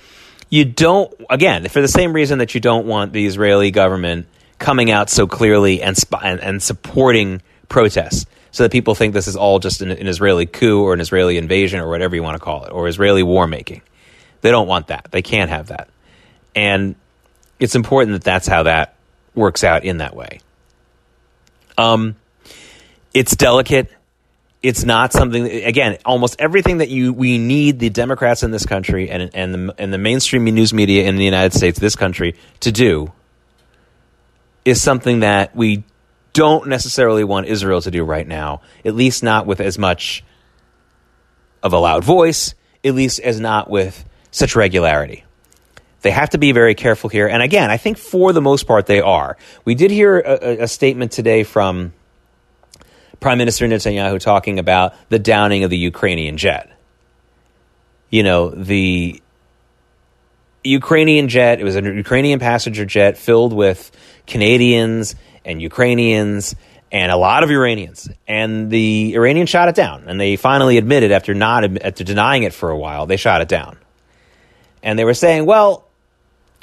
you 0.50 0.64
don't 0.64 1.14
again 1.30 1.68
for 1.68 1.80
the 1.80 1.86
same 1.86 2.12
reason 2.12 2.40
that 2.40 2.52
you 2.52 2.60
don't 2.60 2.84
want 2.84 3.12
the 3.12 3.26
Israeli 3.26 3.70
government 3.70 4.26
coming 4.58 4.90
out 4.90 5.08
so 5.08 5.28
clearly 5.28 5.82
and 5.82 5.96
and, 6.20 6.40
and 6.40 6.60
supporting 6.60 7.40
protests 7.68 8.26
so 8.50 8.62
that 8.62 8.72
people 8.72 8.94
think 8.94 9.14
this 9.14 9.28
is 9.28 9.36
all 9.36 9.58
just 9.58 9.82
an, 9.82 9.90
an 9.90 10.06
Israeli 10.06 10.46
coup 10.46 10.82
or 10.82 10.94
an 10.94 11.00
Israeli 11.00 11.36
invasion 11.36 11.80
or 11.80 11.88
whatever 11.88 12.16
you 12.16 12.22
want 12.22 12.36
to 12.36 12.44
call 12.44 12.64
it, 12.64 12.72
or 12.72 12.88
Israeli 12.88 13.22
war 13.22 13.46
making. 13.46 13.82
They 14.40 14.50
don't 14.50 14.68
want 14.68 14.88
that. 14.88 15.08
They 15.10 15.22
can't 15.22 15.50
have 15.50 15.68
that. 15.68 15.88
And 16.54 16.94
it's 17.58 17.74
important 17.74 18.12
that 18.12 18.24
that's 18.24 18.46
how 18.46 18.64
that 18.64 18.94
works 19.34 19.64
out 19.64 19.84
in 19.84 19.98
that 19.98 20.14
way. 20.14 20.40
Um, 21.76 22.16
it's 23.14 23.36
delicate. 23.36 23.90
It's 24.62 24.84
not 24.84 25.12
something. 25.12 25.46
Again, 25.46 25.98
almost 26.04 26.36
everything 26.40 26.78
that 26.78 26.88
you 26.88 27.12
we 27.12 27.38
need 27.38 27.78
the 27.78 27.90
Democrats 27.90 28.42
in 28.42 28.50
this 28.50 28.66
country 28.66 29.08
and 29.08 29.30
and 29.32 29.54
the 29.54 29.74
and 29.78 29.92
the 29.92 29.98
mainstream 29.98 30.44
news 30.44 30.74
media 30.74 31.04
in 31.04 31.16
the 31.16 31.24
United 31.24 31.56
States, 31.56 31.78
this 31.78 31.94
country, 31.94 32.34
to 32.60 32.72
do 32.72 33.12
is 34.64 34.82
something 34.82 35.20
that 35.20 35.54
we 35.54 35.84
don't 36.38 36.68
necessarily 36.68 37.24
want 37.24 37.48
Israel 37.48 37.80
to 37.82 37.90
do 37.90 38.04
right 38.04 38.26
now, 38.26 38.60
at 38.84 38.94
least 38.94 39.24
not 39.24 39.44
with 39.44 39.60
as 39.60 39.76
much 39.76 40.22
of 41.64 41.72
a 41.72 41.78
loud 41.78 42.04
voice, 42.04 42.54
at 42.84 42.94
least 42.94 43.18
as 43.18 43.40
not 43.40 43.68
with 43.68 44.04
such 44.30 44.54
regularity. 44.54 45.24
They 46.02 46.12
have 46.12 46.30
to 46.30 46.38
be 46.38 46.52
very 46.52 46.76
careful 46.76 47.10
here. 47.10 47.26
And 47.26 47.42
again, 47.42 47.72
I 47.72 47.76
think 47.76 47.98
for 47.98 48.32
the 48.32 48.40
most 48.40 48.68
part 48.68 48.86
they 48.86 49.00
are. 49.00 49.36
We 49.64 49.74
did 49.74 49.90
hear 49.90 50.20
a, 50.20 50.62
a 50.62 50.68
statement 50.68 51.10
today 51.10 51.42
from 51.42 51.92
Prime 53.18 53.38
Minister 53.38 53.66
Netanyahu 53.66 54.20
talking 54.20 54.60
about 54.60 54.94
the 55.08 55.18
downing 55.18 55.64
of 55.64 55.70
the 55.70 55.76
Ukrainian 55.76 56.36
jet. 56.36 56.70
You 58.10 58.22
know, 58.22 58.50
the 58.50 59.20
Ukrainian 60.62 61.28
jet, 61.28 61.58
it 61.58 61.64
was 61.64 61.74
a 61.74 61.82
Ukrainian 61.82 62.38
passenger 62.38 62.84
jet 62.84 63.18
filled 63.18 63.52
with 63.52 63.90
Canadians 64.28 65.16
and 65.48 65.60
Ukrainians 65.60 66.54
and 66.92 67.10
a 67.10 67.16
lot 67.16 67.42
of 67.42 67.50
Iranians. 67.50 68.08
And 68.26 68.70
the 68.70 69.14
Iranians 69.14 69.50
shot 69.50 69.68
it 69.68 69.74
down. 69.74 70.04
And 70.06 70.20
they 70.20 70.36
finally 70.36 70.78
admitted 70.78 71.10
after 71.10 71.34
not 71.34 71.64
after 71.84 72.04
denying 72.04 72.44
it 72.44 72.54
for 72.54 72.70
a 72.70 72.78
while, 72.78 73.06
they 73.06 73.16
shot 73.16 73.40
it 73.40 73.48
down. 73.48 73.78
And 74.82 74.98
they 74.98 75.04
were 75.04 75.14
saying, 75.14 75.44
well, 75.44 75.88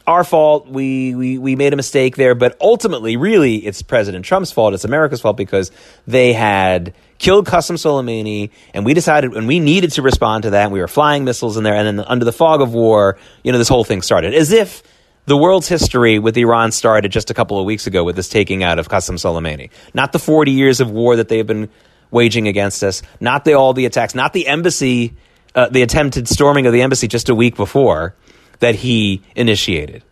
our 0.08 0.24
fault. 0.24 0.68
We, 0.68 1.16
we, 1.16 1.38
we 1.38 1.56
made 1.56 1.74
a 1.74 1.76
mistake 1.76 2.16
there. 2.16 2.36
But 2.36 2.58
ultimately, 2.62 3.18
really, 3.18 3.58
it's 3.58 3.82
President 3.82 4.24
Trump's 4.26 4.52
fault. 4.52 4.74
It's 4.74 4.86
America's 4.86 5.22
fault 5.22 5.38
because 5.38 5.72
they 6.06 6.34
had 6.34 6.94
killed 7.18 7.48
Qasem 7.48 7.76
Soleimani, 7.76 8.52
and 8.74 8.86
we 8.86 8.94
decided, 8.94 9.34
and 9.34 9.48
we 9.48 9.60
needed 9.60 9.94
to 9.94 10.02
respond 10.02 10.44
to 10.44 10.50
that, 10.52 10.64
and 10.64 10.74
we 10.74 10.82
were 10.82 10.88
flying 10.88 11.24
missiles 11.24 11.56
in 11.58 11.64
there, 11.64 11.74
and 11.74 12.00
then 12.00 12.06
under 12.06 12.26
the 12.26 12.34
fog 12.34 12.62
of 12.62 12.74
war, 12.74 13.18
you 13.42 13.52
know, 13.52 13.58
this 13.58 13.70
whole 13.70 13.86
thing 13.86 14.02
started. 14.02 14.34
As 14.34 14.52
if 14.52 14.84
the 15.26 15.38
world's 15.38 15.68
history 15.68 16.20
with 16.20 16.38
Iran 16.38 16.72
started 16.72 17.12
just 17.12 17.32
a 17.32 17.34
couple 17.34 17.60
of 17.60 17.66
weeks 17.66 17.88
ago 17.88 18.04
with 18.04 18.16
this 18.16 18.30
taking 18.30 18.64
out 18.64 18.80
of 18.80 18.88
Qasem 18.88 19.16
Soleimani. 19.16 19.70
Not 19.94 20.12
the 20.12 20.20
40 20.20 20.52
years 20.52 20.82
of 20.82 20.92
war 20.92 21.16
that 21.16 21.28
they've 21.28 21.46
been 21.46 21.70
waging 22.12 22.48
against 22.48 22.84
us, 22.84 23.02
not 23.20 23.44
the, 23.46 23.54
all 23.54 23.74
the 23.74 23.86
attacks, 23.86 24.14
not 24.14 24.34
the 24.34 24.48
embassy, 24.48 25.16
uh, 25.56 25.70
the 25.70 25.82
attempted 25.82 26.28
storming 26.28 26.68
of 26.68 26.74
the 26.74 26.82
embassy 26.82 27.08
just 27.08 27.30
a 27.30 27.36
week 27.36 27.56
before 27.56 28.16
that 28.60 28.76
he 28.76 29.24
initiated. 29.36 30.04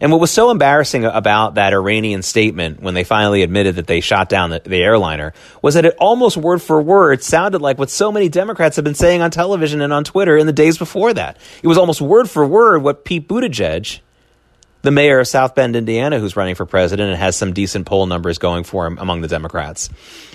And 0.00 0.12
what 0.12 0.20
was 0.20 0.30
so 0.30 0.50
embarrassing 0.50 1.04
about 1.04 1.54
that 1.54 1.72
Iranian 1.72 2.22
statement 2.22 2.80
when 2.80 2.94
they 2.94 3.02
finally 3.02 3.42
admitted 3.42 3.76
that 3.76 3.86
they 3.88 4.00
shot 4.00 4.28
down 4.28 4.50
the, 4.50 4.60
the, 4.60 4.80
airliner 4.80 5.32
was 5.60 5.74
that 5.74 5.84
it 5.84 5.96
almost 5.98 6.36
word 6.36 6.62
for 6.62 6.80
word 6.80 7.22
sounded 7.22 7.60
like 7.60 7.78
what 7.78 7.90
so 7.90 8.12
many 8.12 8.28
Democrats 8.28 8.76
have 8.76 8.84
been 8.84 8.94
saying 8.94 9.22
on 9.22 9.32
television 9.32 9.80
and 9.80 9.92
on 9.92 10.04
Twitter 10.04 10.36
in 10.36 10.46
the 10.46 10.52
days 10.52 10.78
before 10.78 11.12
that. 11.14 11.36
It 11.62 11.66
was 11.66 11.78
almost 11.78 12.00
word 12.00 12.30
for 12.30 12.46
word 12.46 12.82
what 12.82 13.04
Pete 13.04 13.26
Buttigieg, 13.26 14.00
the 14.82 14.90
mayor 14.90 15.18
of 15.18 15.26
South 15.26 15.54
Bend, 15.54 15.74
Indiana, 15.74 16.18
who's 16.18 16.36
running 16.36 16.54
for 16.54 16.64
president 16.64 17.10
and 17.10 17.18
has 17.18 17.36
some 17.36 17.52
decent 17.52 17.86
poll 17.86 18.06
numbers 18.06 18.38
going 18.38 18.64
for 18.64 18.86
him 18.86 18.98
among 18.98 19.22
the 19.22 19.28
Democrats. 19.28 19.90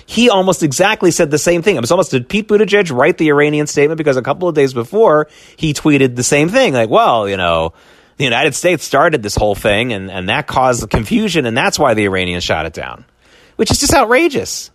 He 0.06 0.28
almost 0.28 0.62
exactly 0.62 1.10
said 1.10 1.30
the 1.30 1.38
same 1.38 1.62
thing. 1.62 1.76
It 1.76 1.80
was 1.80 1.90
almost 1.90 2.10
did 2.10 2.28
Pete 2.28 2.46
Buttigieg 2.46 2.94
write 2.94 3.16
the 3.16 3.28
Iranian 3.30 3.66
statement 3.66 3.96
because 3.96 4.16
a 4.16 4.22
couple 4.22 4.48
of 4.48 4.54
days 4.54 4.74
before 4.74 5.28
he 5.56 5.72
tweeted 5.72 6.14
the 6.14 6.22
same 6.22 6.50
thing, 6.50 6.74
like, 6.74 6.90
well, 6.90 7.28
you 7.28 7.38
know, 7.38 7.72
the 8.16 8.24
United 8.24 8.54
States 8.54 8.84
started 8.84 9.22
this 9.22 9.34
whole 9.34 9.54
thing 9.54 9.92
and, 9.92 10.10
and 10.10 10.28
that 10.28 10.46
caused 10.46 10.82
the 10.82 10.88
confusion 10.88 11.46
and 11.46 11.56
that's 11.56 11.78
why 11.78 11.94
the 11.94 12.04
Iranians 12.04 12.44
shot 12.44 12.66
it 12.66 12.74
down. 12.74 13.04
Which 13.56 13.70
is 13.70 13.80
just 13.80 13.94
outrageous. 13.94 14.70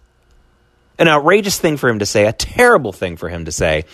An 0.97 1.07
outrageous 1.07 1.59
thing 1.59 1.77
for 1.77 1.89
him 1.89 1.99
to 1.99 2.05
say, 2.05 2.25
a 2.25 2.33
terrible 2.33 2.91
thing 2.91 3.17
for 3.17 3.29
him 3.29 3.45
to 3.45 3.51
say. 3.51 3.85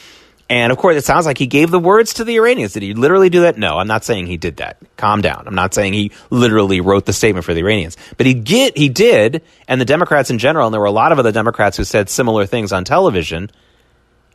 And 0.47 0.71
of 0.71 0.77
course, 0.77 0.95
it 0.95 1.03
sounds 1.03 1.25
like 1.25 1.39
he 1.39 1.47
gave 1.47 1.71
the 1.71 1.79
words 1.79 2.15
to 2.15 2.23
the 2.23 2.35
Iranians. 2.35 2.73
Did 2.73 2.83
he 2.83 2.93
literally 2.93 3.29
do 3.29 3.41
that? 3.41 3.57
No, 3.57 3.79
I'm 3.79 3.87
not 3.87 4.03
saying 4.03 4.27
he 4.27 4.37
did 4.37 4.57
that. 4.57 4.77
Calm 4.95 5.21
down. 5.21 5.45
I'm 5.47 5.55
not 5.55 5.73
saying 5.73 5.93
he 5.93 6.11
literally 6.29 6.81
wrote 6.81 7.05
the 7.05 7.13
statement 7.13 7.45
for 7.45 7.55
the 7.55 7.61
Iranians. 7.61 7.97
But 8.17 8.27
he 8.27 8.35
get 8.35 8.77
he 8.77 8.89
did, 8.89 9.41
and 9.67 9.81
the 9.81 9.85
Democrats 9.85 10.29
in 10.29 10.37
general, 10.37 10.67
and 10.67 10.73
there 10.73 10.79
were 10.79 10.85
a 10.85 10.91
lot 10.91 11.11
of 11.11 11.17
other 11.17 11.31
Democrats 11.31 11.77
who 11.77 11.83
said 11.83 12.09
similar 12.09 12.45
things 12.45 12.71
on 12.71 12.83
television 12.83 13.49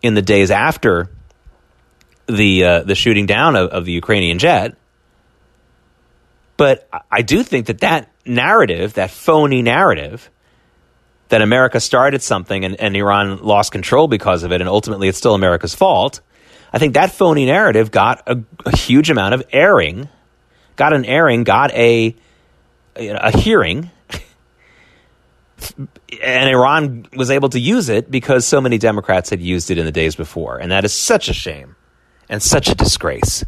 in 0.02 0.14
the 0.14 0.22
days 0.22 0.50
after 0.50 1.10
the 2.26 2.64
uh, 2.64 2.80
the 2.82 2.96
shooting 2.96 3.26
down 3.26 3.54
of, 3.54 3.70
of 3.70 3.84
the 3.84 3.92
Ukrainian 3.92 4.40
jet. 4.40 4.76
But 6.56 6.88
I 7.10 7.22
do 7.22 7.42
think 7.42 7.66
that 7.66 7.80
that 7.80 8.10
narrative, 8.26 8.94
that 8.94 9.10
phony 9.10 9.62
narrative, 9.62 10.28
that 11.30 11.42
America 11.42 11.80
started 11.80 12.22
something 12.22 12.64
and, 12.64 12.78
and 12.78 12.96
Iran 12.96 13.38
lost 13.42 13.72
control 13.72 14.08
because 14.08 14.42
of 14.42 14.52
it, 14.52 14.60
and 14.60 14.68
ultimately 14.68 15.08
it's 15.08 15.18
still 15.18 15.34
America's 15.34 15.74
fault. 15.74 16.20
I 16.72 16.78
think 16.78 16.94
that 16.94 17.12
phony 17.12 17.46
narrative 17.46 17.90
got 17.90 18.22
a, 18.28 18.42
a 18.66 18.76
huge 18.76 19.10
amount 19.10 19.34
of 19.34 19.42
airing, 19.52 20.08
got 20.76 20.92
an 20.92 21.04
airing, 21.04 21.44
got 21.44 21.72
a 21.72 22.14
a 22.96 23.36
hearing, 23.38 23.90
and 26.22 26.48
Iran 26.48 27.06
was 27.14 27.30
able 27.30 27.48
to 27.50 27.60
use 27.60 27.88
it 27.88 28.10
because 28.10 28.44
so 28.44 28.60
many 28.60 28.78
Democrats 28.78 29.30
had 29.30 29.40
used 29.40 29.70
it 29.70 29.78
in 29.78 29.84
the 29.84 29.92
days 29.92 30.16
before, 30.16 30.58
and 30.58 30.70
that 30.72 30.84
is 30.84 30.92
such 30.92 31.28
a 31.28 31.32
shame 31.32 31.76
and 32.28 32.42
such 32.42 32.68
a 32.68 32.74
disgrace, 32.74 33.44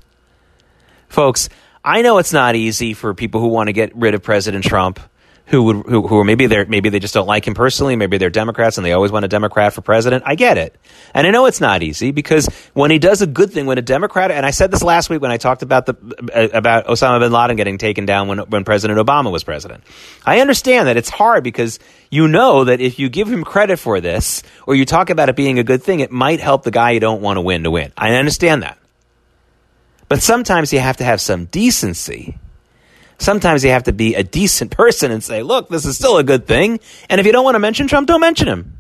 folks. 1.09 1.49
I 1.85 2.03
know 2.03 2.19
it's 2.19 2.33
not 2.33 2.55
easy 2.55 2.95
for 2.95 3.13
people 3.13 3.41
who 3.41 3.49
want 3.49 3.67
to 3.67 3.73
get 3.73 3.95
rid 3.97 4.15
of 4.15 4.23
President 4.23 4.65
Trump, 4.65 5.01
who 5.47 5.63
would 5.65 5.77
who, 5.87 6.07
who 6.07 6.19
are 6.19 6.25
maybe 6.25 6.47
they 6.47 6.65
maybe 6.65 6.89
they 6.89 6.99
just 6.99 7.15
don't 7.15 7.27
like 7.27 7.47
him 7.47 7.55
personally, 7.55 7.97
maybe 7.97 8.19
they're 8.19 8.31
Democrats 8.31 8.79
and 8.79 8.87
they 8.87 8.93
always 8.93 9.13
want 9.13 9.25
a 9.25 9.29
Democrat 9.29 9.73
for 9.73 9.81
president. 9.83 10.23
I 10.27 10.35
get 10.35 10.57
it, 10.59 10.75
and 11.15 11.27
I 11.27 11.31
know 11.31 11.47
it's 11.47 11.61
not 11.61 11.83
easy 11.83 12.13
because 12.13 12.47
when 12.75 12.91
he 12.91 12.99
does 12.99 13.23
a 13.23 13.27
good 13.27 13.51
thing, 13.51 13.67
when 13.67 13.79
a 13.79 13.83
Democrat, 13.83 14.31
and 14.31 14.47
I 14.47 14.51
said 14.51 14.71
this 14.71 14.83
last 14.83 15.11
week 15.11 15.21
when 15.21 15.31
I 15.31 15.37
talked 15.37 15.63
about 15.63 15.87
the 15.87 15.95
uh, 16.35 16.57
about 16.57 16.87
Osama 16.87 17.21
bin 17.21 17.33
Laden 17.33 17.57
getting 17.57 17.79
taken 17.79 18.07
down 18.07 18.29
when 18.29 18.39
when 18.39 18.65
President 18.65 18.99
Obama 18.99 19.31
was 19.31 19.45
president, 19.45 19.85
I 20.25 20.41
understand 20.41 20.89
that 20.89 20.97
it's 20.97 21.11
hard 21.11 21.45
because 21.45 21.79
you 22.11 22.29
know 22.29 22.65
that 22.65 22.81
if 22.81 22.99
you 22.99 23.09
give 23.09 23.29
him 23.29 23.45
credit 23.45 23.79
for 23.79 24.01
this 24.01 24.43
or 24.67 24.75
you 24.75 24.85
talk 24.85 25.11
about 25.11 25.29
it 25.29 25.37
being 25.37 25.59
a 25.59 25.65
good 25.65 25.83
thing, 25.83 26.01
it 26.01 26.11
might 26.11 26.41
help 26.41 26.63
the 26.63 26.71
guy 26.71 26.93
you 26.93 27.01
don't 27.01 27.21
want 27.21 27.37
to 27.37 27.41
win 27.41 27.65
to 27.65 27.71
win. 27.71 27.93
I 27.97 28.15
understand 28.15 28.63
that. 28.63 28.79
But 30.09 30.23
sometimes 30.23 30.75
you 30.75 30.79
have 30.79 30.99
to 30.99 31.05
have 31.05 31.23
some 31.23 31.47
decency. 31.47 32.37
Sometimes 33.19 33.65
you 33.65 33.71
have 33.71 33.85
to 33.85 33.93
be 33.93 34.15
a 34.15 34.23
decent 34.23 34.71
person 34.71 35.11
and 35.11 35.23
say, 35.23 35.43
look, 35.43 35.69
this 35.69 35.85
is 35.85 35.97
still 35.97 36.19
a 36.19 36.25
good 36.25 36.47
thing. 36.47 36.81
And 37.09 37.21
if 37.21 37.27
you 37.27 37.33
don't 37.33 37.45
want 37.45 37.55
to 37.55 37.61
mention 37.61 37.87
Trump, 37.87 38.09
don't 38.09 38.21
mention 38.21 38.49
him. 38.49 38.79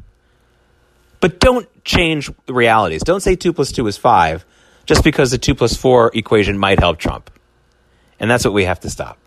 But 1.21 1.39
don't 1.39 1.69
change 1.85 2.31
the 2.47 2.55
realities. 2.55 3.03
Don't 3.05 3.21
say 3.21 3.37
2 3.37 3.53
plus 3.53 3.71
2 3.71 3.87
is 3.87 3.97
5 3.97 4.45
just 4.85 5.05
because 5.05 5.31
the 5.31 5.39
2 5.39 5.55
plus 5.55 5.77
4 5.77 6.11
equation 6.15 6.59
might 6.59 6.81
help 6.81 6.99
Trump. 6.99 7.31
And 8.19 8.31
that's 8.31 8.45
what 8.45 8.55
we 8.55 8.65
have 8.65 8.81
to 8.81 8.91
stop. 8.91 9.19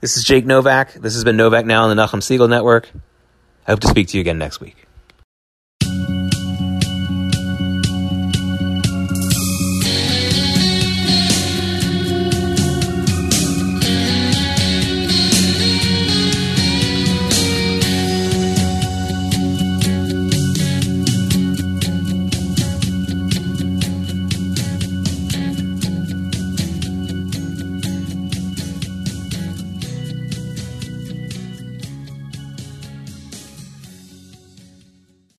This 0.00 0.16
is 0.16 0.24
Jake 0.24 0.44
Novak. 0.44 0.94
This 0.94 1.14
has 1.14 1.22
been 1.22 1.36
Novak 1.36 1.64
Now 1.64 1.84
on 1.84 1.96
the 1.96 2.02
Nachum 2.02 2.20
Segal 2.20 2.48
Network. 2.48 2.90
I 3.66 3.70
hope 3.70 3.80
to 3.80 3.88
speak 3.88 4.08
to 4.08 4.16
you 4.16 4.20
again 4.20 4.38
next 4.38 4.60
week. 4.60 4.81